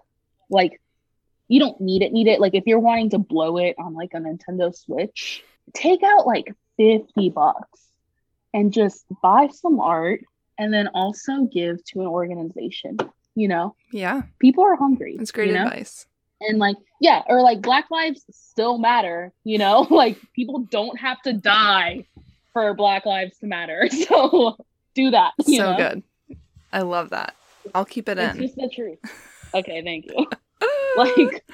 like, 0.49 0.81
you 1.49 1.59
don't 1.61 1.81
need 1.81 2.03
it, 2.03 2.13
need 2.13 2.27
it. 2.29 2.41
Like, 2.41 2.55
if 2.55 2.65
you're 2.67 2.79
wanting 2.79 3.11
to 3.11 3.19
blow 3.19 3.57
it 3.59 3.75
on 3.79 3.95
like 3.95 4.15
a 4.15 4.19
Nintendo 4.19 4.75
Switch, 4.75 5.43
take 5.75 6.03
out 6.03 6.27
like 6.27 6.55
50 6.77 7.31
bucks 7.31 7.81
and 8.55 8.73
just 8.73 9.05
buy 9.23 9.49
some 9.53 9.81
art 9.81 10.21
and 10.59 10.73
then 10.73 10.89
also 10.89 11.45
give 11.53 11.83
to 11.87 12.01
an 12.01 12.07
organization. 12.07 12.99
You 13.35 13.49
know, 13.49 13.75
Yeah, 13.93 14.23
people 14.41 14.65
are 14.65 14.77
hungry. 14.77 15.17
that's 15.19 15.31
great 15.33 15.49
you 15.49 15.55
know? 15.55 15.65
advice. 15.67 16.07
and 16.41 16.59
like 16.59 16.77
yeah 17.01 17.23
or 17.29 17.43
like 17.43 17.61
black 17.63 17.91
lives 17.91 18.25
still 18.31 18.77
matter 18.79 19.33
you 19.45 19.57
know 19.59 19.87
like 19.91 20.19
people 20.35 20.61
don't 20.71 20.99
have 20.99 21.21
to 21.23 21.33
die 21.33 22.05
for 22.53 22.75
black 22.75 23.07
lives 23.07 23.37
to 23.39 23.47
matter 23.47 23.89
so 24.09 24.57
do 24.95 25.11
that 25.13 25.33
you 25.47 25.59
So 25.59 25.73
know? 25.73 25.77
good. 25.77 26.03
I 26.73 26.83
love 26.83 27.11
that. 27.11 27.35
I'll 27.75 27.85
keep 27.85 28.09
it 28.09 28.19
it's 28.19 28.37
in. 28.37 28.43
just 28.43 28.57
the 28.57 28.69
truth 28.69 28.99
okay 29.55 29.83
thank 29.85 30.07
you 30.07 30.27
like 30.97 31.45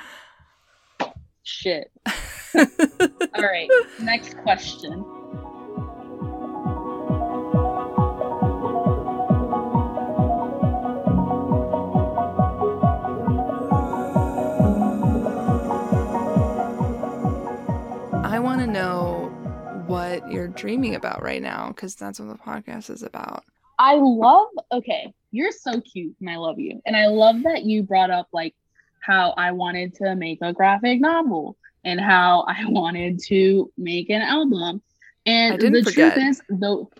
shit 1.42 1.90
all 2.56 3.42
right 3.42 3.68
next 4.00 4.36
question 4.38 5.04
I 18.24 18.38
want 18.38 18.60
to 18.60 18.66
know 18.66 19.32
what 19.86 20.30
you're 20.30 20.48
dreaming 20.48 20.94
about 20.94 21.22
right 21.22 21.40
now 21.40 21.68
because 21.68 21.94
that's 21.94 22.20
what 22.20 22.28
the 22.28 22.42
podcast 22.42 22.90
is 22.90 23.02
about. 23.02 23.44
I 23.86 23.94
love, 23.94 24.48
okay, 24.72 25.14
you're 25.30 25.52
so 25.52 25.80
cute 25.80 26.16
and 26.20 26.28
I 26.28 26.38
love 26.38 26.58
you. 26.58 26.82
And 26.84 26.96
I 26.96 27.06
love 27.06 27.44
that 27.44 27.62
you 27.62 27.84
brought 27.84 28.10
up 28.10 28.26
like 28.32 28.52
how 29.00 29.32
I 29.36 29.52
wanted 29.52 29.94
to 29.96 30.16
make 30.16 30.40
a 30.42 30.52
graphic 30.52 31.00
novel 31.00 31.56
and 31.84 32.00
how 32.00 32.40
I 32.48 32.64
wanted 32.66 33.20
to 33.28 33.70
make 33.78 34.10
an 34.10 34.22
album. 34.22 34.82
And 35.24 35.60
the 35.60 35.84
forget. 35.84 36.14
truth 36.14 36.28
is, 36.28 36.42
though, 36.50 36.90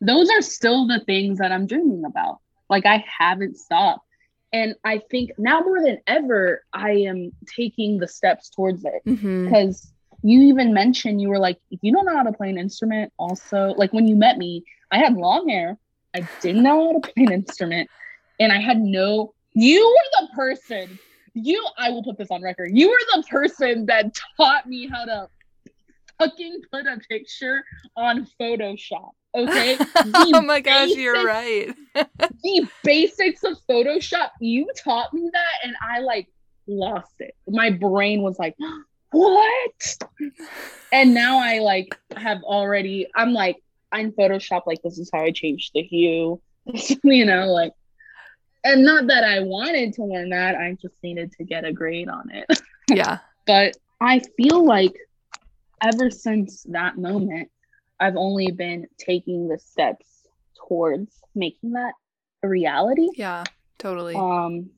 those 0.00 0.30
are 0.30 0.40
still 0.40 0.86
the 0.86 1.00
things 1.00 1.38
that 1.38 1.50
I'm 1.50 1.66
dreaming 1.66 2.04
about. 2.04 2.38
Like 2.70 2.86
I 2.86 3.04
haven't 3.18 3.56
stopped. 3.56 4.06
And 4.52 4.76
I 4.84 4.98
think 5.10 5.32
now 5.38 5.60
more 5.60 5.82
than 5.82 5.98
ever, 6.06 6.62
I 6.72 6.90
am 6.90 7.32
taking 7.56 7.98
the 7.98 8.06
steps 8.06 8.48
towards 8.48 8.84
it 8.84 9.02
because 9.04 9.80
mm-hmm. 9.80 10.28
you 10.28 10.42
even 10.42 10.72
mentioned 10.72 11.20
you 11.20 11.30
were 11.30 11.40
like, 11.40 11.58
you 11.82 11.92
don't 11.92 12.06
know 12.06 12.16
how 12.16 12.22
to 12.22 12.32
play 12.32 12.48
an 12.48 12.58
instrument, 12.58 13.12
also, 13.18 13.74
like 13.76 13.92
when 13.92 14.06
you 14.06 14.14
met 14.14 14.38
me, 14.38 14.62
I 14.90 14.98
had 14.98 15.14
long 15.14 15.48
hair, 15.48 15.76
I 16.14 16.28
didn't 16.40 16.62
know 16.62 16.86
how 16.86 17.00
to 17.00 17.12
play 17.12 17.24
an 17.24 17.32
instrument, 17.32 17.88
and 18.40 18.52
I 18.52 18.60
had 18.60 18.80
no. 18.80 19.34
You 19.54 19.86
were 19.86 20.26
the 20.26 20.34
person. 20.34 20.98
You, 21.34 21.64
I 21.76 21.90
will 21.90 22.02
put 22.02 22.18
this 22.18 22.30
on 22.30 22.42
record. 22.42 22.70
You 22.72 22.88
were 22.88 23.20
the 23.20 23.24
person 23.28 23.86
that 23.86 24.16
taught 24.36 24.66
me 24.66 24.88
how 24.88 25.04
to 25.04 25.28
fucking 26.18 26.62
put 26.72 26.86
a 26.86 26.98
picture 27.08 27.64
on 27.96 28.26
Photoshop. 28.40 29.10
Okay. 29.34 29.78
oh 29.96 30.42
my 30.42 30.60
gosh, 30.60 30.90
you're 30.90 31.24
right. 31.24 31.74
the 31.94 32.68
basics 32.82 33.44
of 33.44 33.58
Photoshop. 33.68 34.30
You 34.40 34.68
taught 34.76 35.12
me 35.12 35.30
that, 35.32 35.68
and 35.68 35.76
I 35.82 36.00
like 36.00 36.28
lost 36.66 37.14
it. 37.20 37.34
My 37.46 37.70
brain 37.70 38.22
was 38.22 38.38
like, 38.38 38.56
what? 39.12 39.98
And 40.92 41.14
now 41.14 41.38
I 41.38 41.58
like 41.58 41.98
have 42.16 42.42
already, 42.42 43.06
I'm 43.14 43.32
like, 43.32 43.56
I'm 43.92 44.12
Photoshop, 44.12 44.62
like, 44.66 44.82
this 44.82 44.98
is 44.98 45.10
how 45.12 45.20
I 45.20 45.30
change 45.30 45.70
the 45.74 45.82
hue, 45.82 46.40
you 47.04 47.24
know, 47.24 47.46
like, 47.46 47.72
and 48.64 48.84
not 48.84 49.06
that 49.06 49.24
I 49.24 49.40
wanted 49.40 49.94
to 49.94 50.04
learn 50.04 50.30
that, 50.30 50.56
I 50.56 50.76
just 50.80 50.94
needed 51.02 51.32
to 51.38 51.44
get 51.44 51.64
a 51.64 51.72
grade 51.72 52.08
on 52.08 52.30
it. 52.30 52.60
Yeah. 52.90 53.18
but 53.46 53.76
I 54.00 54.22
feel 54.38 54.64
like 54.64 54.94
ever 55.82 56.10
since 56.10 56.62
that 56.70 56.96
moment, 56.96 57.50
I've 58.00 58.16
only 58.16 58.50
been 58.50 58.86
taking 58.98 59.48
the 59.48 59.58
steps 59.58 60.06
towards 60.66 61.14
making 61.34 61.72
that 61.72 61.92
a 62.42 62.48
reality. 62.48 63.08
Yeah, 63.14 63.44
totally. 63.78 64.14
Um 64.14 64.70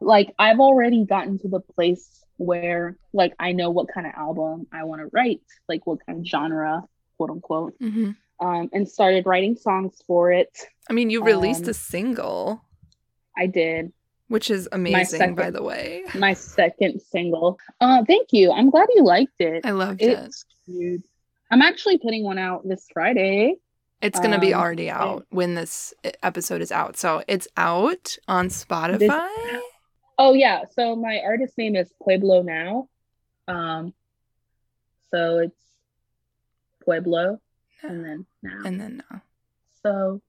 like 0.00 0.34
I've 0.38 0.60
already 0.60 1.04
gotten 1.04 1.38
to 1.40 1.48
the 1.48 1.60
place 1.60 2.24
where 2.36 2.96
like 3.12 3.34
I 3.38 3.52
know 3.52 3.70
what 3.70 3.86
kind 3.92 4.06
of 4.06 4.14
album 4.16 4.66
I 4.72 4.84
want 4.84 5.00
to 5.02 5.08
write, 5.12 5.42
like 5.68 5.86
what 5.86 6.04
kind 6.06 6.20
of 6.20 6.26
genre, 6.26 6.82
quote 7.16 7.30
unquote. 7.30 7.78
Mm-hmm. 7.80 8.12
Um, 8.40 8.70
and 8.72 8.88
started 8.88 9.26
writing 9.26 9.56
songs 9.56 10.00
for 10.06 10.30
it. 10.30 10.56
I 10.88 10.92
mean, 10.92 11.10
you 11.10 11.24
released 11.24 11.64
um, 11.64 11.70
a 11.70 11.74
single. 11.74 12.62
I 13.36 13.46
did. 13.46 13.92
Which 14.28 14.50
is 14.50 14.68
amazing, 14.70 15.18
second, 15.18 15.34
by 15.34 15.50
the 15.50 15.62
way. 15.62 16.04
My 16.14 16.34
second 16.34 17.00
single. 17.00 17.58
Uh, 17.80 18.04
thank 18.04 18.32
you. 18.32 18.52
I'm 18.52 18.70
glad 18.70 18.88
you 18.94 19.02
liked 19.02 19.40
it. 19.40 19.66
I 19.66 19.72
loved 19.72 20.02
it's 20.02 20.44
it. 20.66 20.72
Cute. 20.72 21.04
I'm 21.50 21.62
actually 21.62 21.98
putting 21.98 22.22
one 22.24 22.38
out 22.38 22.68
this 22.68 22.86
Friday. 22.92 23.56
It's 24.00 24.18
going 24.18 24.30
to 24.30 24.36
um, 24.36 24.40
be 24.40 24.54
already 24.54 24.90
out 24.90 25.26
when 25.30 25.54
this 25.54 25.92
episode 26.22 26.60
is 26.60 26.70
out. 26.70 26.96
So 26.96 27.24
it's 27.26 27.48
out 27.56 28.16
on 28.28 28.48
Spotify. 28.48 28.98
This, 28.98 29.62
oh 30.18 30.34
yeah, 30.34 30.64
so 30.76 30.94
my 30.94 31.20
artist 31.24 31.58
name 31.58 31.74
is 31.74 31.92
Pueblo 32.02 32.42
Now. 32.42 32.88
Um 33.48 33.94
so 35.10 35.38
it's 35.38 35.64
Pueblo 36.84 37.40
and 37.82 38.04
then 38.04 38.26
now. 38.42 38.60
And 38.64 38.80
then 38.80 39.02
now. 39.10 39.22
So 39.82 40.20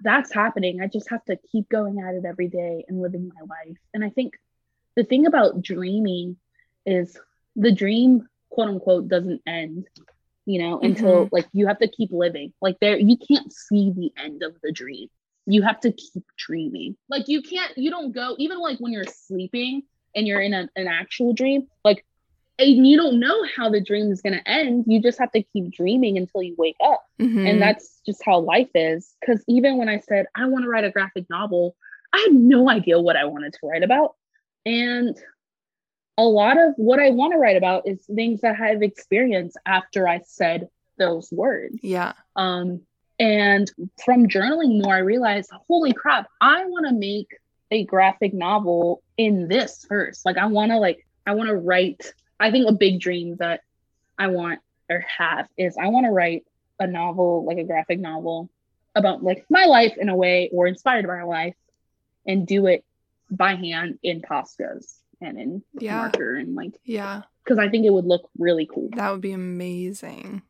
that's 0.00 0.32
happening. 0.32 0.80
I 0.80 0.86
just 0.86 1.10
have 1.10 1.24
to 1.26 1.38
keep 1.50 1.68
going 1.68 2.00
at 2.00 2.14
it 2.14 2.24
every 2.24 2.48
day 2.48 2.84
and 2.88 3.00
living 3.00 3.30
my 3.34 3.40
life. 3.40 3.78
And 3.92 4.04
I 4.04 4.10
think 4.10 4.34
the 4.96 5.04
thing 5.04 5.26
about 5.26 5.62
dreaming 5.62 6.36
is 6.86 7.18
the 7.56 7.72
dream, 7.72 8.28
quote 8.50 8.68
unquote, 8.68 9.08
doesn't 9.08 9.42
end 9.46 9.86
you 10.50 10.58
know, 10.58 10.80
until 10.80 11.26
mm-hmm. 11.26 11.34
like 11.34 11.46
you 11.52 11.68
have 11.68 11.78
to 11.78 11.88
keep 11.88 12.10
living. 12.12 12.52
Like 12.60 12.78
there, 12.80 12.98
you 12.98 13.16
can't 13.16 13.52
see 13.52 13.92
the 13.94 14.12
end 14.20 14.42
of 14.42 14.56
the 14.62 14.72
dream. 14.72 15.08
You 15.46 15.62
have 15.62 15.78
to 15.80 15.92
keep 15.92 16.24
dreaming. 16.36 16.96
Like 17.08 17.28
you 17.28 17.42
can't, 17.42 17.76
you 17.76 17.90
don't 17.90 18.12
go, 18.12 18.34
even 18.36 18.58
like 18.58 18.78
when 18.78 18.92
you're 18.92 19.04
sleeping 19.04 19.82
and 20.14 20.26
you're 20.26 20.40
in 20.40 20.52
a, 20.52 20.68
an 20.74 20.88
actual 20.88 21.34
dream, 21.34 21.68
like, 21.84 22.04
and 22.60 22.86
you 22.86 22.96
don't 22.96 23.20
know 23.20 23.44
how 23.56 23.70
the 23.70 23.80
dream 23.80 24.10
is 24.10 24.22
going 24.22 24.34
to 24.34 24.48
end. 24.48 24.84
You 24.86 25.00
just 25.00 25.18
have 25.18 25.32
to 25.32 25.42
keep 25.42 25.72
dreaming 25.72 26.16
until 26.16 26.42
you 26.42 26.54
wake 26.58 26.76
up. 26.84 27.04
Mm-hmm. 27.20 27.46
And 27.46 27.62
that's 27.62 28.00
just 28.06 28.22
how 28.24 28.40
life 28.40 28.70
is. 28.74 29.14
Because 29.20 29.42
even 29.48 29.78
when 29.78 29.88
I 29.88 30.00
said, 30.00 30.26
I 30.34 30.46
want 30.46 30.64
to 30.64 30.68
write 30.68 30.84
a 30.84 30.90
graphic 30.90 31.28
novel, 31.30 31.76
I 32.12 32.18
had 32.18 32.32
no 32.32 32.68
idea 32.68 33.00
what 33.00 33.16
I 33.16 33.24
wanted 33.24 33.52
to 33.54 33.66
write 33.66 33.82
about. 33.82 34.14
And 34.66 35.16
a 36.18 36.24
lot 36.24 36.58
of 36.58 36.74
what 36.76 37.00
I 37.00 37.10
want 37.10 37.32
to 37.32 37.38
write 37.38 37.56
about 37.56 37.88
is 37.88 38.04
things 38.04 38.42
that 38.42 38.60
I've 38.60 38.82
experienced 38.82 39.56
after 39.66 40.06
I 40.06 40.20
said 40.26 40.68
those 40.98 41.30
words. 41.32 41.78
Yeah. 41.82 42.12
Um, 42.36 42.82
and 43.18 43.70
from 44.04 44.28
journaling 44.28 44.82
more, 44.82 44.94
I 44.94 45.00
realized, 45.00 45.50
holy 45.68 45.92
crap, 45.92 46.26
I 46.40 46.64
want 46.66 46.86
to 46.88 46.94
make 46.94 47.28
a 47.70 47.84
graphic 47.84 48.34
novel 48.34 49.02
in 49.16 49.48
this 49.48 49.84
first. 49.88 50.24
Like 50.24 50.36
I 50.36 50.46
want 50.46 50.72
to 50.72 50.78
like 50.78 51.06
I 51.26 51.34
want 51.34 51.48
to 51.48 51.56
write. 51.56 52.12
I 52.40 52.50
think 52.50 52.68
a 52.68 52.72
big 52.72 53.00
dream 53.00 53.36
that 53.36 53.60
I 54.18 54.28
want 54.28 54.60
or 54.88 55.04
have 55.18 55.48
is 55.56 55.76
I 55.80 55.88
want 55.88 56.06
to 56.06 56.10
write 56.10 56.44
a 56.80 56.86
novel, 56.86 57.44
like 57.44 57.58
a 57.58 57.64
graphic 57.64 58.00
novel 58.00 58.50
about 58.94 59.22
like 59.22 59.44
my 59.48 59.66
life 59.66 59.96
in 59.96 60.08
a 60.08 60.16
way 60.16 60.50
or 60.52 60.66
inspired 60.66 61.06
by 61.06 61.18
my 61.18 61.22
life 61.22 61.54
and 62.26 62.46
do 62.46 62.66
it 62.66 62.84
by 63.30 63.54
hand 63.54 63.98
in 64.02 64.20
Poscas 64.22 64.96
pen 65.20 65.36
and 65.36 65.62
yeah. 65.78 65.96
marker 65.96 66.36
and 66.36 66.54
like 66.54 66.72
yeah. 66.84 67.22
because 67.44 67.58
i 67.58 67.68
think 67.68 67.84
it 67.84 67.92
would 67.92 68.06
look 68.06 68.28
really 68.38 68.66
cool. 68.66 68.88
That 68.94 69.10
would 69.12 69.20
be 69.20 69.32
amazing. 69.32 70.42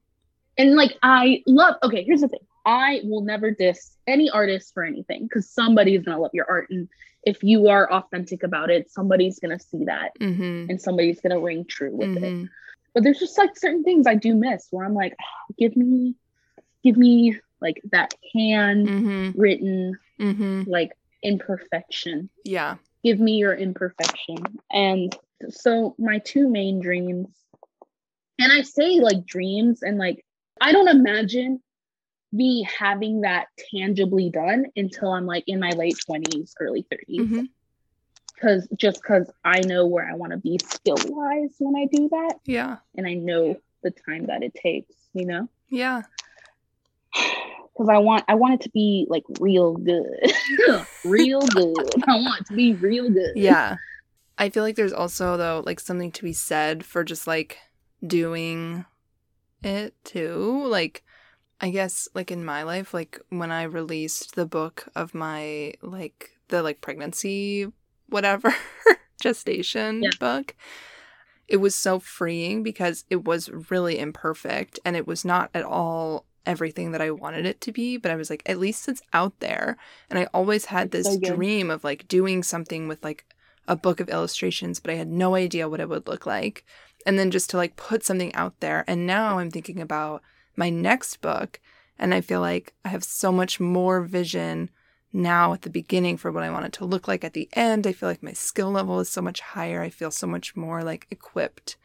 And 0.56 0.76
like 0.76 0.96
i 1.02 1.42
love 1.46 1.76
okay 1.82 2.04
here's 2.04 2.20
the 2.20 2.28
thing 2.28 2.40
i 2.64 3.00
will 3.04 3.22
never 3.22 3.50
diss 3.50 3.96
any 4.06 4.30
artist 4.30 4.72
for 4.74 4.84
anything 4.84 5.24
because 5.24 5.48
somebody's 5.48 6.02
gonna 6.02 6.20
love 6.20 6.30
your 6.34 6.48
art 6.48 6.68
and 6.70 6.88
if 7.22 7.42
you 7.42 7.68
are 7.68 7.90
authentic 7.92 8.42
about 8.42 8.70
it 8.70 8.90
somebody's 8.90 9.38
gonna 9.38 9.58
see 9.58 9.84
that 9.84 10.12
mm-hmm. 10.20 10.66
and 10.68 10.80
somebody's 10.80 11.20
gonna 11.20 11.40
ring 11.40 11.64
true 11.64 11.94
with 11.94 12.08
mm-hmm. 12.08 12.44
it 12.44 12.50
but 12.94 13.02
there's 13.02 13.18
just 13.18 13.38
like 13.38 13.56
certain 13.56 13.84
things 13.84 14.06
i 14.06 14.14
do 14.14 14.34
miss 14.34 14.66
where 14.70 14.84
i'm 14.84 14.94
like 14.94 15.14
oh, 15.20 15.54
give 15.58 15.76
me 15.76 16.14
give 16.82 16.96
me 16.96 17.36
like 17.60 17.80
that 17.90 18.14
hand 18.34 18.88
mm-hmm. 18.88 19.40
written 19.40 19.98
mm-hmm. 20.18 20.62
like 20.66 20.92
imperfection 21.22 22.30
yeah 22.44 22.76
give 23.02 23.18
me 23.18 23.36
your 23.36 23.54
imperfection. 23.54 24.36
And 24.72 25.16
so 25.48 25.94
my 25.98 26.18
two 26.18 26.48
main 26.48 26.80
dreams, 26.80 27.28
and 28.38 28.52
I 28.52 28.62
say 28.62 29.00
like 29.00 29.24
dreams, 29.26 29.82
and 29.82 29.98
like 29.98 30.24
I 30.60 30.72
don't 30.72 30.88
imagine 30.88 31.62
me 32.32 32.66
having 32.78 33.22
that 33.22 33.46
tangibly 33.72 34.30
done 34.30 34.66
until 34.76 35.12
I'm 35.12 35.26
like 35.26 35.44
in 35.46 35.60
my 35.60 35.70
late 35.70 35.96
20s, 36.08 36.52
early 36.60 36.86
30s. 36.92 37.20
Mm-hmm. 37.20 37.42
Cause 38.40 38.66
just 38.76 39.02
because 39.02 39.30
I 39.44 39.60
know 39.60 39.86
where 39.86 40.08
I 40.08 40.14
want 40.14 40.32
to 40.32 40.38
be 40.38 40.58
skill 40.64 40.96
wise 41.08 41.54
when 41.58 41.76
I 41.76 41.86
do 41.92 42.08
that. 42.08 42.36
Yeah. 42.46 42.78
And 42.96 43.06
I 43.06 43.14
know 43.14 43.56
the 43.82 43.90
time 43.90 44.26
that 44.26 44.42
it 44.42 44.54
takes, 44.54 44.94
you 45.12 45.26
know? 45.26 45.48
Yeah. 45.68 46.02
because 47.80 47.88
I 47.88 47.98
want 47.98 48.24
I 48.28 48.34
want 48.34 48.54
it 48.54 48.60
to 48.62 48.70
be 48.70 49.06
like 49.08 49.24
real 49.40 49.74
good, 49.74 50.32
real 51.04 51.40
good. 51.40 52.04
I 52.06 52.16
want 52.16 52.42
it 52.42 52.46
to 52.48 52.54
be 52.54 52.74
real 52.74 53.08
good. 53.08 53.32
Yeah, 53.36 53.76
I 54.36 54.50
feel 54.50 54.62
like 54.62 54.76
there's 54.76 54.92
also 54.92 55.36
though 55.36 55.62
like 55.64 55.80
something 55.80 56.12
to 56.12 56.22
be 56.22 56.34
said 56.34 56.84
for 56.84 57.04
just 57.04 57.26
like 57.26 57.58
doing 58.06 58.84
it 59.62 59.94
too. 60.04 60.66
Like, 60.66 61.04
I 61.60 61.70
guess 61.70 62.08
like 62.14 62.30
in 62.30 62.44
my 62.44 62.62
life, 62.62 62.94
like 62.94 63.20
when 63.28 63.50
I 63.50 63.64
released 63.64 64.34
the 64.34 64.46
book 64.46 64.88
of 64.94 65.14
my 65.14 65.74
like 65.82 66.30
the 66.48 66.62
like 66.62 66.80
pregnancy 66.80 67.70
whatever 68.08 68.52
gestation 69.20 70.02
yeah. 70.02 70.10
book 70.18 70.56
it 71.50 71.58
was 71.58 71.74
so 71.74 71.98
freeing 71.98 72.62
because 72.62 73.04
it 73.10 73.24
was 73.24 73.50
really 73.70 73.98
imperfect 73.98 74.78
and 74.84 74.96
it 74.96 75.06
was 75.06 75.24
not 75.24 75.50
at 75.52 75.64
all 75.64 76.24
everything 76.46 76.92
that 76.92 77.02
I 77.02 77.10
wanted 77.10 77.44
it 77.44 77.60
to 77.62 77.72
be, 77.72 77.96
but 77.96 78.10
I 78.10 78.16
was 78.16 78.30
like, 78.30 78.42
at 78.46 78.58
least 78.58 78.88
it's 78.88 79.02
out 79.12 79.38
there. 79.40 79.76
And 80.08 80.18
I 80.18 80.28
always 80.32 80.66
had 80.66 80.92
this 80.92 81.06
so 81.06 81.18
dream 81.18 81.68
of 81.68 81.82
like 81.82 82.06
doing 82.06 82.44
something 82.44 82.86
with 82.86 83.02
like 83.02 83.26
a 83.66 83.76
book 83.76 83.98
of 83.98 84.08
illustrations, 84.08 84.78
but 84.78 84.92
I 84.92 84.96
had 84.96 85.08
no 85.08 85.34
idea 85.34 85.68
what 85.68 85.80
it 85.80 85.88
would 85.88 86.06
look 86.06 86.24
like. 86.24 86.64
And 87.04 87.18
then 87.18 87.32
just 87.32 87.50
to 87.50 87.56
like 87.56 87.76
put 87.76 88.04
something 88.04 88.32
out 88.34 88.60
there. 88.60 88.84
And 88.86 89.04
now 89.06 89.40
I'm 89.40 89.50
thinking 89.50 89.80
about 89.80 90.22
my 90.56 90.70
next 90.70 91.20
book. 91.20 91.60
And 91.98 92.14
I 92.14 92.20
feel 92.20 92.40
like 92.40 92.74
I 92.84 92.88
have 92.88 93.04
so 93.04 93.30
much 93.30 93.60
more 93.60 94.02
vision 94.02 94.70
now 95.12 95.52
at 95.52 95.62
the 95.62 95.70
beginning 95.70 96.16
for 96.16 96.30
what 96.32 96.42
I 96.44 96.50
want 96.50 96.64
it 96.66 96.72
to 96.74 96.84
look 96.84 97.08
like 97.08 97.24
at 97.24 97.34
the 97.34 97.48
end. 97.52 97.86
I 97.86 97.92
feel 97.92 98.08
like 98.08 98.22
my 98.22 98.32
skill 98.32 98.70
level 98.70 99.00
is 99.00 99.10
so 99.10 99.20
much 99.20 99.40
higher. 99.40 99.82
I 99.82 99.90
feel 99.90 100.10
so 100.10 100.26
much 100.26 100.56
more 100.56 100.82
like 100.82 101.06
equipped 101.10 101.76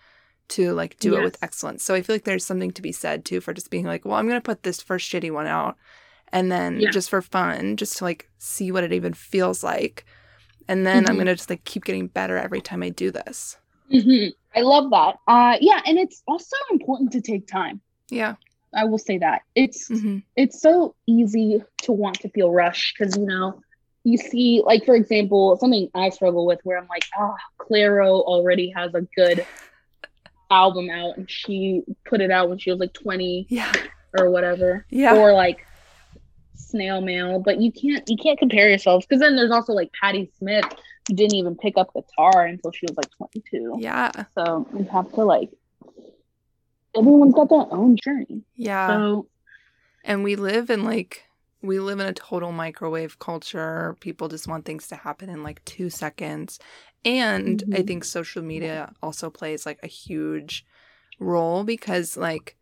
to 0.50 0.74
like 0.74 0.98
do 1.00 1.16
it 1.18 1.24
with 1.24 1.42
excellence. 1.44 1.84
So 1.84 1.96
I 1.96 2.02
feel 2.02 2.16
like 2.16 2.24
there's 2.24 2.46
something 2.46 2.72
to 2.72 2.82
be 2.82 2.92
said 2.92 3.26
too 3.26 3.42
for 3.42 3.52
just 3.54 3.72
being 3.72 3.86
like, 3.86 4.06
well, 4.06 4.16
I'm 4.16 4.28
going 4.28 4.40
to 4.40 4.46
put 4.46 4.64
this 4.64 4.80
first 4.82 5.12
shitty 5.12 5.32
one 5.32 5.48
out 5.48 5.76
and 6.32 6.52
then 6.52 6.80
Yeah. 6.80 6.92
just 6.92 7.10
for 7.10 7.22
fun, 7.22 7.78
just 7.78 7.98
to 7.98 8.04
like 8.04 8.30
see 8.38 8.72
what 8.72 8.84
it 8.84 8.94
even 8.94 9.14
feels 9.14 9.64
like. 9.64 10.06
And 10.68 10.86
then 10.86 11.08
I'm 11.08 11.14
Mhm. 11.14 11.18
going 11.18 11.26
to 11.28 11.36
just 11.36 11.50
like 11.50 11.64
keep 11.66 11.84
getting 11.84 12.08
better 12.08 12.38
every 12.38 12.62
time 12.62 12.84
I 12.84 12.90
do 12.90 13.10
this. 13.12 13.58
Mhm. 13.92 14.34
I 14.56 14.62
love 14.62 14.90
that. 14.92 15.18
Uh, 15.28 15.58
yeah, 15.62 15.82
and 15.86 15.98
it's 15.98 16.22
also 16.28 16.56
important 16.72 17.12
to 17.14 17.22
take 17.22 17.48
time. 17.48 17.82
Yeah. 18.10 18.36
I 18.76 18.86
will 18.86 18.98
say 18.98 19.18
that 19.20 19.42
it's 19.56 19.88
hmm 19.88 20.20
it's 20.36 20.62
so 20.62 20.96
easy 21.08 21.64
to 21.84 21.92
want 21.92 22.20
to 22.22 22.30
feel 22.30 22.52
rushed 22.52 22.96
because 22.98 23.16
you 23.18 23.26
know 23.26 23.62
you 24.04 24.18
see 24.18 24.62
like 24.66 24.86
for 24.86 24.96
example 24.96 25.58
something 25.58 25.90
I 25.96 26.10
struggle 26.10 26.46
with 26.46 26.60
where 26.64 26.78
I'm 26.78 26.88
like 26.88 27.06
ah 27.18 27.36
Clairo 27.60 28.22
already 28.22 28.70
has 28.76 28.94
a 28.94 29.02
good 29.16 29.46
album 30.52 30.90
out 30.90 31.18
and 31.18 31.30
she 31.30 31.82
put 32.06 32.22
it 32.22 32.30
out 32.32 32.50
when 32.50 32.58
she 32.60 32.70
was 32.70 32.80
like 32.80 32.94
20 32.94 33.48
Yeah. 33.50 33.72
or 34.14 34.30
whatever 34.30 34.86
Yeah. 34.92 35.16
or 35.16 35.34
like 35.34 35.66
snail 36.56 37.02
mail 37.02 37.40
but 37.40 37.60
you 37.62 37.72
can't 37.72 38.08
you 38.10 38.18
can't 38.18 38.38
compare 38.40 38.70
yourselves 38.70 39.06
because 39.06 39.20
then 39.22 39.36
there's 39.36 39.52
also 39.52 39.74
like 39.74 39.92
Patti 40.00 40.32
Smith 40.38 40.66
who 41.08 41.16
didn't 41.16 41.36
even 41.36 41.56
pick 41.56 41.78
up 41.78 41.92
guitar 41.94 42.46
until 42.46 42.72
she 42.72 42.86
was 42.88 42.96
like 42.98 43.10
22 43.18 43.78
yeah. 43.80 44.12
so 44.34 44.68
you 44.78 44.86
have 44.86 45.12
to 45.14 45.24
like 45.24 45.50
everyone's 46.98 47.34
got 47.34 47.50
their 47.50 47.66
own 47.72 47.96
journey 48.04 48.44
Yeah. 48.56 48.88
so 48.88 49.28
And 50.04 50.24
we 50.24 50.36
live 50.36 50.70
in 50.70 50.84
like 50.84 51.24
we 51.62 51.80
live 51.80 52.00
in 52.00 52.08
a 52.08 52.14
total 52.14 52.52
microwave 52.52 53.20
culture. 53.20 53.98
People 54.02 54.28
just 54.30 54.48
want 54.48 54.66
things 54.66 54.88
to 54.90 54.96
happen 54.96 55.30
in 55.30 55.44
like 55.44 55.64
2 55.66 55.90
seconds. 55.90 56.60
And 57.06 57.64
I 57.74 57.84
Mhm. 57.84 57.88
think 57.88 58.04
social 58.06 58.44
media 58.44 58.94
also 59.02 59.30
plays 59.32 59.66
like 59.66 59.80
a 59.84 59.88
huge 59.88 60.66
role 61.20 61.64
because 61.66 62.18
like 62.18 62.58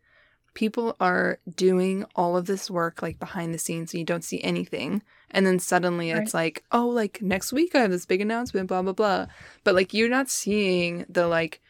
people 0.54 0.96
are 1.00 1.40
doing 1.56 2.04
all 2.16 2.36
of 2.36 2.46
this 2.46 2.70
work 2.70 3.02
like 3.02 3.18
behind 3.18 3.54
the 3.54 3.58
scenes 3.58 3.92
and 3.94 4.00
you 4.00 4.06
don't 4.06 4.24
see 4.24 4.42
anything. 4.42 5.02
And 5.30 5.46
then 5.46 5.58
suddenly 5.58 6.10
it's 6.10 6.34
like, 6.34 6.64
oh, 6.72 6.88
like 6.88 7.20
next 7.22 7.52
week 7.52 7.74
I 7.74 7.80
have 7.80 7.90
this 7.90 8.06
big 8.06 8.20
announcement, 8.20 8.68
blah, 8.68 8.82
blah, 8.82 8.92
blah. 8.92 9.26
But 9.64 9.74
like 9.74 9.94
you're 9.94 10.08
not 10.08 10.30
seeing 10.30 11.06
the 11.08 11.26
like 11.28 11.60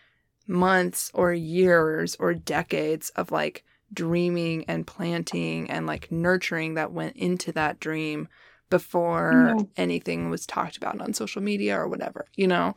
months 0.47 1.11
or 1.15 1.33
years 1.33 2.17
or 2.19 2.35
decades 2.35 3.11
of 3.11 3.31
like 3.31 3.65
dreaming 3.93 4.65
and 4.67 4.87
planting 4.87 5.71
and 5.71 5.87
like 5.87 6.11
nurturing 6.11 6.75
that 6.75 6.93
went 6.93 7.17
into 7.17 7.53
that 7.53 7.81
dream 7.81 8.29
before 8.71 9.57
anything 9.77 10.31
was 10.31 10.47
talked 10.47 10.77
about 10.77 11.01
on 11.01 11.13
social 11.13 11.43
media 11.43 11.79
or 11.79 11.89
whatever, 11.89 12.27
you 12.35 12.47
know? 12.47 12.75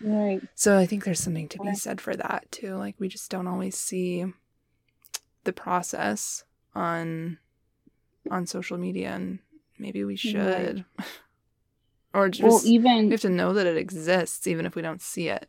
right 0.00 0.40
So 0.54 0.78
I 0.78 0.86
think 0.86 1.04
there's 1.04 1.20
something 1.20 1.48
to 1.48 1.60
be 1.60 1.74
said 1.74 2.00
for 2.00 2.16
that 2.16 2.46
too. 2.50 2.74
Like 2.76 2.96
we 2.98 3.08
just 3.08 3.30
don't 3.30 3.46
always 3.46 3.76
see 3.76 4.24
the 5.44 5.52
process 5.52 6.44
on 6.74 7.38
on 8.30 8.46
social 8.46 8.78
media 8.78 9.12
and 9.12 9.38
maybe 9.78 10.04
we 10.04 10.16
should. 10.16 10.84
or 12.14 12.28
just 12.28 12.42
well 12.42 12.60
even 12.64 13.06
we 13.06 13.10
have 13.12 13.20
to 13.20 13.28
know 13.28 13.52
that 13.52 13.66
it 13.66 13.76
exists 13.76 14.46
even 14.46 14.66
if 14.66 14.74
we 14.74 14.82
don't 14.82 15.02
see 15.02 15.28
it. 15.28 15.48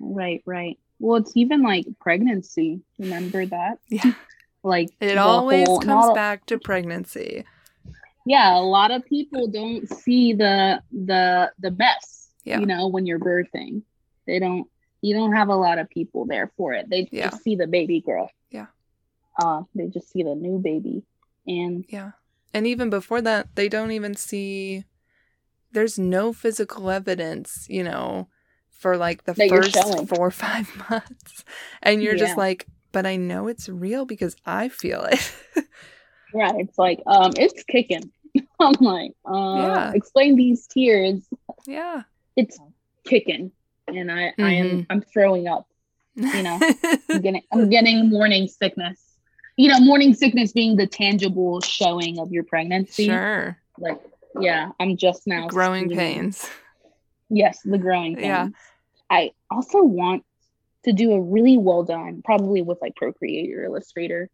Right, 0.00 0.42
right. 0.46 0.78
Well, 0.98 1.16
it's 1.20 1.32
even 1.36 1.62
like 1.62 1.86
pregnancy. 2.00 2.80
Remember 2.98 3.46
that? 3.46 3.78
Yeah. 3.88 4.12
Like 4.66 4.88
It 4.98 5.18
always 5.18 5.66
whole- 5.68 5.80
comes 5.80 6.14
back 6.14 6.46
to 6.46 6.58
pregnancy. 6.58 7.44
Yeah, 8.24 8.56
a 8.56 8.64
lot 8.64 8.90
of 8.92 9.04
people 9.04 9.46
don't 9.48 9.86
see 9.92 10.32
the 10.32 10.80
the 10.90 11.52
the 11.58 11.70
mess. 11.72 12.30
Yeah. 12.44 12.60
You 12.60 12.64
know, 12.64 12.88
when 12.88 13.04
you're 13.04 13.18
birthing, 13.18 13.82
they 14.26 14.38
don't. 14.38 14.66
You 15.02 15.14
don't 15.14 15.34
have 15.34 15.50
a 15.50 15.54
lot 15.54 15.76
of 15.78 15.90
people 15.90 16.24
there 16.24 16.50
for 16.56 16.72
it. 16.72 16.88
They 16.88 17.06
Yeah. 17.12 17.28
just 17.28 17.42
see 17.42 17.56
the 17.56 17.66
baby 17.66 18.00
girl. 18.00 18.30
Yeah. 18.50 18.68
Uh, 19.38 19.64
they 19.74 19.88
just 19.88 20.10
see 20.10 20.22
the 20.22 20.34
new 20.34 20.58
baby, 20.58 21.02
and 21.46 21.84
Yeah. 21.90 22.12
And 22.54 22.66
even 22.66 22.88
before 22.88 23.20
that, 23.20 23.54
they 23.56 23.68
don't 23.68 23.90
even 23.90 24.14
see 24.14 24.84
there's 25.72 25.98
no 25.98 26.32
physical 26.32 26.88
evidence, 26.88 27.66
you 27.68 27.84
know, 27.84 28.28
for 28.74 28.96
like 28.96 29.24
the 29.24 29.34
That 29.34 29.48
first 29.48 30.08
four 30.08 30.26
or 30.26 30.30
five 30.30 30.68
months. 30.90 31.44
And 31.82 32.02
you're 32.02 32.16
just 32.16 32.36
like, 32.36 32.66
but 32.92 33.06
I 33.06 33.16
know 33.16 33.48
it's 33.48 33.68
real 33.68 34.04
because 34.04 34.36
I 34.44 34.68
feel 34.68 35.02
it. 35.04 35.32
yeah, 36.34 36.52
it's 36.56 36.78
like 36.78 37.00
um, 37.06 37.32
it's 37.36 37.62
kicking. 37.64 38.10
I'm 38.60 38.74
like, 38.80 39.12
uh, 39.24 39.54
Yeah. 39.56 39.92
explain 39.94 40.36
these 40.36 40.66
tears. 40.66 41.26
yeah. 41.66 42.02
It's 42.36 42.58
kicking, 43.04 43.52
and 43.88 44.10
I 44.10 44.32
I 44.38 44.52
am 44.54 44.66
Mhm. 44.66 44.86
I'm 44.90 45.00
throwing 45.02 45.46
up. 45.46 45.66
You 46.16 46.42
know. 46.42 46.58
I'm 47.10 47.20
getting 47.20 47.42
I'm 47.52 47.68
getting 47.70 48.10
morning 48.10 48.48
sickness. 48.48 49.00
You 49.56 49.68
know, 49.70 49.78
morning 49.78 50.14
sickness 50.14 50.52
being 50.52 50.76
the 50.76 50.86
tangible 50.88 51.60
showing 51.60 52.18
of 52.18 52.32
your 52.32 52.42
pregnancy. 52.42 53.06
sure. 53.06 53.56
Like, 53.78 54.00
yeah, 54.40 54.70
I'm 54.80 54.96
just 54.96 55.28
now 55.28 55.46
Growing 55.46 55.88
pains. 55.90 56.48
Yes, 57.34 57.60
the 57.62 57.78
growing 57.78 58.14
pains. 58.16 58.24
Yeah. 58.24 58.48
I 59.10 59.32
also 59.50 59.82
want 59.82 60.24
to 60.84 60.92
do 60.92 61.12
a 61.12 61.20
really 61.20 61.58
well 61.58 61.82
done, 61.82 62.22
probably 62.24 62.62
with 62.62 62.78
like 62.80 62.94
Procreate 62.96 63.52
or 63.54 63.64
Illustrator, 63.64 64.28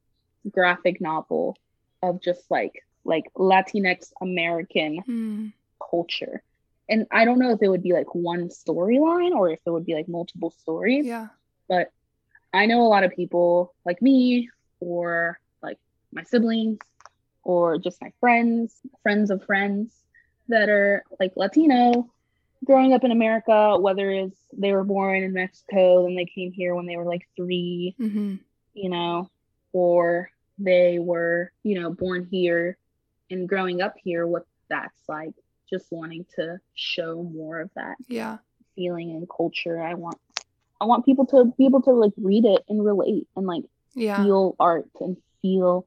graphic 0.51 1.01
novel 1.01 1.57
of 2.03 2.21
just 2.23 2.43
like 2.51 2.73
like 3.05 3.25
Latinx 3.37 4.13
American 4.21 4.99
Hmm. 4.99 5.47
culture. 5.91 6.43
And 6.89 7.07
I 7.11 7.25
don't 7.25 7.39
know 7.39 7.53
if 7.53 7.63
it 7.63 7.69
would 7.69 7.83
be 7.83 7.93
like 7.93 8.15
one 8.15 8.49
storyline 8.49 9.33
or 9.33 9.51
if 9.51 9.61
it 9.65 9.71
would 9.71 9.87
be 9.87 9.95
like 9.95 10.09
multiple 10.09 10.51
stories. 10.51 11.07
Yeah. 11.07 11.29
but 11.69 11.91
I 12.53 12.67
know 12.67 12.81
a 12.83 12.91
lot 12.91 13.05
of 13.05 13.13
people 13.13 13.73
like 13.85 14.03
me 14.03 14.51
or 14.81 15.39
like 15.63 15.79
my 16.13 16.25
siblings 16.25 16.79
or 17.45 17.79
just 17.79 18.03
my 18.03 18.13
friends, 18.19 18.81
friends 19.05 19.31
of 19.31 19.45
friends 19.45 19.95
that 20.49 20.69
are 20.69 21.05
like 21.21 21.33
Latino 21.37 22.11
growing 22.65 22.93
up 22.93 23.05
in 23.05 23.11
America, 23.11 23.79
whether 23.79 24.11
it's 24.11 24.39
they 24.57 24.73
were 24.73 24.85
born 24.85 25.23
in 25.23 25.33
Mexico, 25.33 26.05
then 26.05 26.17
they 26.17 26.27
came 26.27 26.53
here 26.53 26.75
when 26.75 26.87
they 26.87 26.97
were 26.97 27.05
like 27.05 27.27
three, 27.37 27.95
hmm 27.99 28.37
you 28.75 28.89
know, 28.89 29.29
or 29.73 30.31
they 30.59 30.99
were, 30.99 31.51
you 31.65 31.81
know, 31.81 31.91
born 31.91 32.27
here 32.31 32.77
and 33.31 33.49
growing 33.49 33.81
up 33.81 33.95
here, 34.03 34.27
what 34.27 34.45
that's 34.69 35.03
like, 35.09 35.33
just 35.69 35.87
wanting 35.91 36.25
to 36.37 36.59
show 36.75 37.23
more 37.23 37.61
of 37.61 37.71
that 37.75 37.97
Yeah. 38.09 38.39
feeling 38.77 39.11
and 39.11 39.29
culture. 39.35 39.83
I 39.83 39.95
want 39.95 40.19
I 40.81 40.85
want 40.87 41.05
people 41.05 41.27
to 41.27 41.45
be 41.59 41.67
able 41.67 41.83
to 41.83 41.93
like 41.93 42.13
read 42.17 42.45
it 42.45 42.63
and 42.69 42.85
relate 42.85 43.27
and 43.37 43.47
like 43.47 43.65
Yeah. 43.95 44.23
feel 44.23 44.57
art 44.59 44.89
and 45.01 45.17
feel 45.43 45.87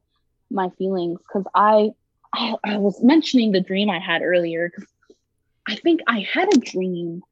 my 0.51 0.69
feelings 0.77 1.19
because 1.19 1.45
I, 1.55 1.91
I 2.33 2.55
I 2.63 2.77
was 2.77 3.01
mentioning 3.03 3.51
the 3.51 3.61
dream 3.61 3.89
I 3.89 3.99
had 3.99 4.21
earlier 4.21 4.69
because 4.69 4.87
I 5.67 5.75
think 5.75 6.01
I 6.07 6.19
had 6.19 6.53
a 6.53 6.59
dream. 6.59 7.23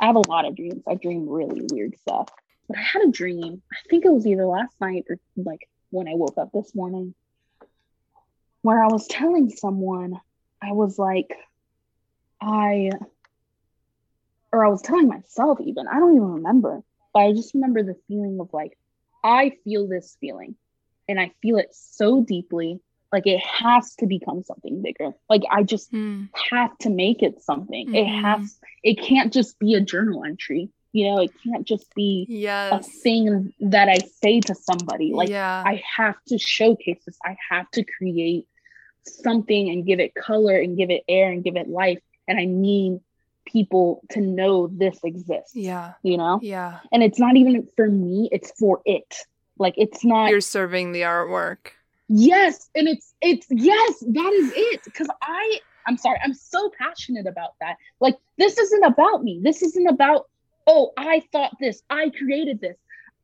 I 0.00 0.06
have 0.06 0.16
a 0.16 0.28
lot 0.28 0.44
of 0.44 0.56
dreams. 0.56 0.82
I 0.86 0.94
dream 0.94 1.28
really 1.28 1.66
weird 1.70 1.98
stuff. 1.98 2.28
But 2.68 2.78
I 2.78 2.82
had 2.82 3.02
a 3.02 3.10
dream. 3.10 3.62
I 3.72 3.88
think 3.88 4.04
it 4.04 4.12
was 4.12 4.26
either 4.26 4.46
last 4.46 4.74
night 4.80 5.04
or 5.08 5.18
like 5.36 5.68
when 5.90 6.08
I 6.08 6.14
woke 6.14 6.38
up 6.38 6.50
this 6.52 6.74
morning 6.74 7.14
where 8.62 8.82
I 8.82 8.88
was 8.88 9.06
telling 9.08 9.50
someone 9.50 10.20
I 10.62 10.72
was 10.72 10.98
like 10.98 11.36
I 12.40 12.90
or 14.52 14.64
I 14.64 14.68
was 14.68 14.82
telling 14.82 15.08
myself 15.08 15.58
even. 15.60 15.88
I 15.88 15.98
don't 15.98 16.16
even 16.16 16.34
remember. 16.34 16.82
But 17.12 17.20
I 17.20 17.32
just 17.32 17.54
remember 17.54 17.82
the 17.82 17.96
feeling 18.08 18.38
of 18.40 18.52
like 18.52 18.78
I 19.24 19.52
feel 19.64 19.86
this 19.86 20.16
feeling 20.20 20.56
and 21.08 21.20
I 21.20 21.32
feel 21.42 21.56
it 21.58 21.74
so 21.74 22.22
deeply. 22.22 22.80
Like 23.12 23.26
it 23.26 23.40
has 23.40 23.94
to 23.96 24.06
become 24.06 24.42
something 24.42 24.80
bigger. 24.82 25.12
Like 25.28 25.42
I 25.50 25.62
just 25.62 25.90
Hmm. 25.90 26.24
have 26.50 26.76
to 26.78 26.90
make 26.90 27.22
it 27.22 27.42
something. 27.42 27.94
It 27.94 28.06
Mhm. 28.06 28.20
has 28.22 28.58
it 28.82 28.98
can't 29.00 29.32
just 29.32 29.58
be 29.58 29.74
a 29.74 29.80
journal 29.80 30.24
entry. 30.24 30.70
You 30.92 31.04
know, 31.10 31.18
it 31.20 31.30
can't 31.44 31.66
just 31.66 31.94
be 31.94 32.26
a 32.72 32.82
thing 32.82 33.52
that 33.60 33.88
I 33.88 33.98
say 33.98 34.40
to 34.40 34.54
somebody. 34.54 35.12
Like 35.12 35.28
yeah. 35.28 35.62
I 35.66 35.82
have 35.96 36.16
to 36.28 36.38
showcase 36.38 37.02
this. 37.06 37.18
I 37.24 37.36
have 37.50 37.70
to 37.72 37.84
create 37.84 38.46
something 39.06 39.68
and 39.70 39.84
give 39.86 40.00
it 40.00 40.14
color 40.14 40.56
and 40.58 40.76
give 40.76 40.90
it 40.90 41.02
air 41.08 41.30
and 41.30 41.42
give 41.44 41.56
it 41.56 41.68
life. 41.68 41.98
And 42.28 42.38
I 42.38 42.44
need 42.44 43.00
people 43.46 44.02
to 44.10 44.20
know 44.20 44.68
this 44.68 44.98
exists. 45.02 45.54
yeah. 45.56 45.94
You 46.02 46.16
know? 46.16 46.38
Yeah. 46.42 46.78
And 46.92 47.02
it's 47.02 47.18
not 47.18 47.36
even 47.36 47.68
for 47.76 47.88
me, 47.88 48.28
it's 48.30 48.52
for 48.58 48.80
it. 48.84 49.14
Like 49.58 49.74
it's 49.76 50.04
not 50.04 50.30
You're 50.30 50.40
serving 50.40 50.92
the 50.92 51.02
artwork. 51.02 51.72
Yes, 52.14 52.68
and 52.74 52.88
it's 52.88 53.14
it's 53.20 53.46
yes, 53.50 54.00
that 54.00 54.32
is 54.34 54.52
it. 54.54 54.84
Because 54.84 55.08
I 55.22 55.60
I'm 55.86 55.96
sorry, 55.96 56.18
I'm 56.22 56.34
so 56.34 56.70
passionate 56.78 57.26
about 57.26 57.52
that. 57.60 57.76
Like 58.00 58.16
this 58.38 58.58
isn't 58.58 58.84
about 58.84 59.24
me. 59.24 59.40
This 59.42 59.62
isn't 59.62 59.86
about 59.86 60.26
oh, 60.66 60.92
I 60.96 61.22
thought 61.32 61.52
this, 61.60 61.82
I 61.90 62.10
created 62.10 62.60
this. 62.60 62.76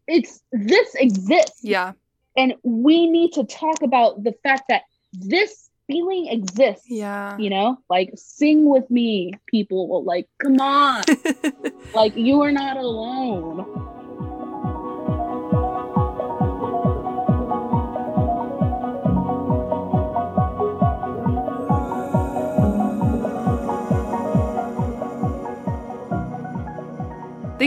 It's 0.07 0.43
this 0.53 0.95
exists. 0.95 1.61
Yeah. 1.63 1.93
And 2.37 2.55
we 2.63 3.11
need 3.11 3.33
to 3.35 3.45
talk 3.45 3.83
about 3.83 4.23
the 4.23 4.35
fact 4.43 4.65
that 4.69 4.83
this 5.13 5.69
feeling 5.87 6.29
exists. 6.29 6.87
Yeah. 6.89 7.37
You 7.39 7.51
know, 7.51 7.79
like 7.91 8.11
sing 8.15 8.69
with 8.69 8.91
me, 8.91 9.35
people. 9.47 10.05
Like, 10.05 10.29
come 10.41 10.61
on. 10.61 11.03
like 11.95 12.17
you 12.17 12.43
are 12.43 12.53
not 12.53 12.77
alone. 12.77 13.98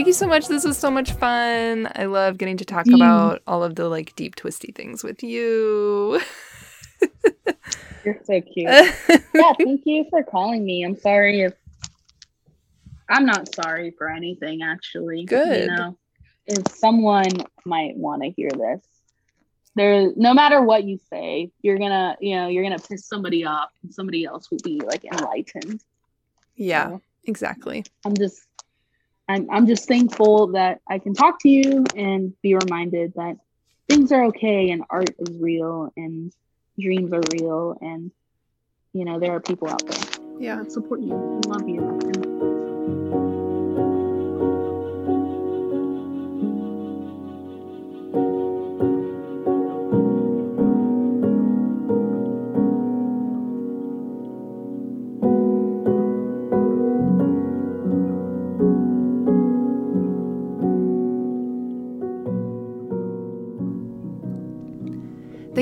Thank 0.02 0.08
you 0.08 0.14
so 0.14 0.26
much. 0.26 0.48
This 0.48 0.64
was 0.64 0.76
so 0.76 0.90
much 0.90 1.12
fun. 1.12 1.88
I 1.94 2.06
love 2.06 2.36
getting 2.36 2.56
to 2.56 2.64
talk 2.64 2.86
mm. 2.86 2.96
about 2.96 3.40
all 3.46 3.62
of 3.62 3.76
the 3.76 3.88
like 3.88 4.16
deep 4.16 4.34
twisty 4.34 4.72
things 4.72 5.04
with 5.04 5.22
you. 5.22 6.20
You're 8.04 8.18
so 8.24 8.40
cute. 8.40 8.66
yeah, 9.32 9.52
thank 9.56 9.82
you 9.84 10.04
for 10.10 10.24
calling 10.24 10.64
me. 10.64 10.84
I'm 10.84 10.96
sorry 10.96 11.42
if 11.42 11.54
I'm 13.08 13.24
not 13.24 13.54
sorry 13.54 13.94
for 13.96 14.10
anything 14.10 14.64
actually. 14.64 15.24
Good. 15.24 15.70
You 15.70 15.76
know, 15.76 15.98
if 16.48 16.66
someone 16.72 17.30
might 17.64 17.96
want 17.96 18.24
to 18.24 18.30
hear 18.30 18.50
this, 18.50 18.84
there 19.76 20.10
no 20.16 20.34
matter 20.34 20.62
what 20.62 20.82
you 20.82 20.98
say, 21.10 21.52
you're 21.62 21.78
gonna, 21.78 22.16
you 22.20 22.34
know, 22.34 22.48
you're 22.48 22.64
gonna 22.64 22.80
piss 22.80 23.06
somebody 23.06 23.44
off 23.44 23.70
and 23.84 23.94
somebody 23.94 24.24
else 24.24 24.50
will 24.50 24.58
be 24.64 24.80
like 24.80 25.04
enlightened. 25.04 25.80
Yeah, 26.56 26.88
so, 26.88 27.02
exactly. 27.22 27.84
I'm 28.04 28.16
just 28.16 28.48
I'm 29.32 29.50
I'm 29.50 29.66
just 29.66 29.88
thankful 29.88 30.48
that 30.48 30.80
I 30.88 30.98
can 30.98 31.14
talk 31.14 31.40
to 31.40 31.48
you 31.48 31.84
and 31.96 32.34
be 32.42 32.54
reminded 32.54 33.14
that 33.14 33.36
things 33.88 34.12
are 34.12 34.24
okay 34.26 34.70
and 34.70 34.84
art 34.90 35.10
is 35.18 35.36
real 35.38 35.92
and 35.96 36.32
dreams 36.78 37.12
are 37.12 37.22
real 37.32 37.78
and 37.80 38.10
you 38.92 39.04
know 39.04 39.18
there 39.18 39.32
are 39.32 39.40
people 39.40 39.68
out 39.70 39.86
there. 39.86 40.00
Yeah. 40.38 40.64
Support 40.68 41.00
you 41.00 41.14
and 41.14 41.46
love 41.46 41.68
you 41.68 42.21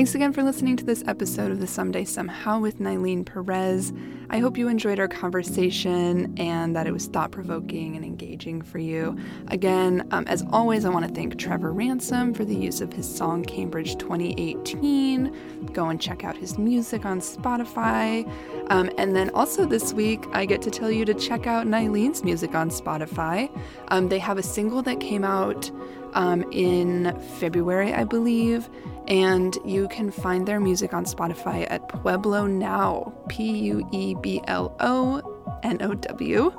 Thanks 0.01 0.15
again 0.15 0.33
for 0.33 0.41
listening 0.41 0.77
to 0.77 0.83
this 0.83 1.03
episode 1.05 1.51
of 1.51 1.59
the 1.59 1.67
Someday 1.67 2.05
Somehow 2.05 2.59
with 2.59 2.79
Nyleen 2.79 3.23
Perez. 3.23 3.93
I 4.31 4.39
hope 4.39 4.57
you 4.57 4.67
enjoyed 4.67 4.99
our 4.99 5.07
conversation 5.07 6.33
and 6.39 6.75
that 6.75 6.87
it 6.87 6.91
was 6.91 7.05
thought 7.05 7.29
provoking 7.29 7.95
and 7.95 8.03
engaging 8.03 8.63
for 8.63 8.79
you. 8.79 9.15
Again, 9.49 10.07
um, 10.09 10.25
as 10.25 10.43
always, 10.51 10.85
I 10.85 10.89
want 10.89 11.07
to 11.07 11.13
thank 11.13 11.37
Trevor 11.37 11.71
Ransom 11.71 12.33
for 12.33 12.43
the 12.43 12.55
use 12.55 12.81
of 12.81 12.91
his 12.91 13.07
song 13.07 13.43
Cambridge 13.43 13.95
2018. 13.97 15.69
Go 15.71 15.89
and 15.89 16.01
check 16.01 16.23
out 16.23 16.35
his 16.35 16.57
music 16.57 17.05
on 17.05 17.19
Spotify. 17.19 18.27
Um, 18.71 18.89
and 18.97 19.15
then 19.15 19.29
also 19.35 19.67
this 19.67 19.93
week, 19.93 20.25
I 20.31 20.47
get 20.47 20.63
to 20.63 20.71
tell 20.71 20.89
you 20.89 21.05
to 21.05 21.13
check 21.13 21.45
out 21.45 21.67
Nyleen's 21.67 22.23
music 22.23 22.55
on 22.55 22.71
Spotify. 22.71 23.55
Um, 23.89 24.09
they 24.09 24.17
have 24.17 24.39
a 24.39 24.43
single 24.43 24.81
that 24.81 24.99
came 24.99 25.23
out 25.23 25.69
um, 26.13 26.43
in 26.51 27.17
February, 27.39 27.93
I 27.93 28.03
believe 28.03 28.67
and 29.11 29.57
you 29.65 29.89
can 29.89 30.09
find 30.09 30.47
their 30.47 30.61
music 30.61 30.93
on 30.93 31.03
Spotify 31.03 31.67
at 31.69 31.89
Pueblo 31.89 32.47
Now, 32.47 33.13
P 33.27 33.43
U 33.43 33.87
E 33.91 34.15
B 34.15 34.41
L 34.47 34.73
O 34.79 35.59
N 35.63 35.81
O 35.81 35.93
W. 35.93 36.53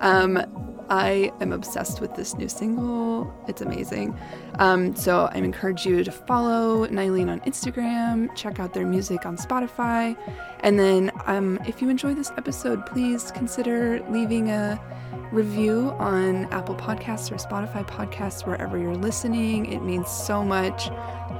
Um, 0.00 0.42
I 0.88 1.30
am 1.40 1.52
obsessed 1.52 2.00
with 2.00 2.14
this 2.14 2.34
new 2.34 2.48
single. 2.48 3.32
It's 3.46 3.60
amazing. 3.60 4.18
Um, 4.58 4.96
so 4.96 5.28
I 5.30 5.36
encourage 5.36 5.84
you 5.84 6.02
to 6.02 6.10
follow 6.10 6.86
Nyleen 6.86 7.30
on 7.30 7.40
Instagram, 7.40 8.34
check 8.34 8.58
out 8.58 8.72
their 8.72 8.86
music 8.86 9.26
on 9.26 9.36
Spotify, 9.36 10.16
and 10.60 10.78
then 10.78 11.12
um, 11.26 11.60
if 11.68 11.82
you 11.82 11.90
enjoy 11.90 12.14
this 12.14 12.32
episode, 12.38 12.86
please 12.86 13.30
consider 13.30 14.04
leaving 14.08 14.50
a 14.50 14.80
review 15.32 15.94
on 15.98 16.46
Apple 16.46 16.74
Podcasts 16.74 17.30
or 17.30 17.36
Spotify 17.36 17.86
Podcasts, 17.86 18.46
wherever 18.46 18.78
you're 18.78 18.96
listening. 18.96 19.72
It 19.72 19.82
means 19.82 20.08
so 20.10 20.44
much. 20.44 20.90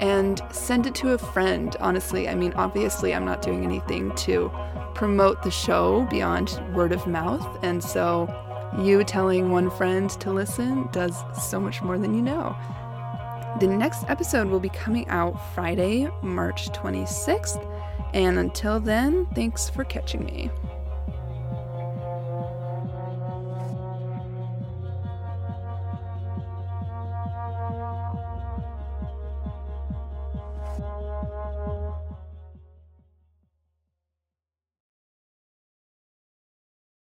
And 0.01 0.41
send 0.51 0.86
it 0.86 0.95
to 0.97 1.11
a 1.11 1.18
friend, 1.18 1.76
honestly. 1.80 2.28
I 2.28 2.34
mean, 2.34 2.53
obviously, 2.55 3.14
I'm 3.14 3.24
not 3.24 3.43
doing 3.43 3.64
anything 3.64 4.14
to 4.16 4.51
promote 4.95 5.43
the 5.43 5.51
show 5.51 6.07
beyond 6.11 6.61
word 6.74 6.93
of 6.93 7.07
mouth. 7.07 7.59
And 7.62 7.82
so, 7.82 8.28
you 8.78 9.03
telling 9.05 9.51
one 9.51 9.70
friend 9.70 10.09
to 10.11 10.32
listen 10.32 10.88
does 10.93 11.16
so 11.51 11.61
much 11.61 11.82
more 11.82 11.99
than 11.99 12.14
you 12.14 12.22
know. 12.22 12.57
The 13.59 13.66
next 13.66 14.05
episode 14.09 14.49
will 14.49 14.61
be 14.61 14.68
coming 14.68 15.09
out 15.09 15.32
Friday, 15.55 16.09
March 16.22 16.70
26th. 16.70 17.66
And 18.14 18.38
until 18.38 18.80
then, 18.80 19.26
thanks 19.34 19.68
for 19.68 19.84
catching 19.84 20.24
me. 20.24 20.51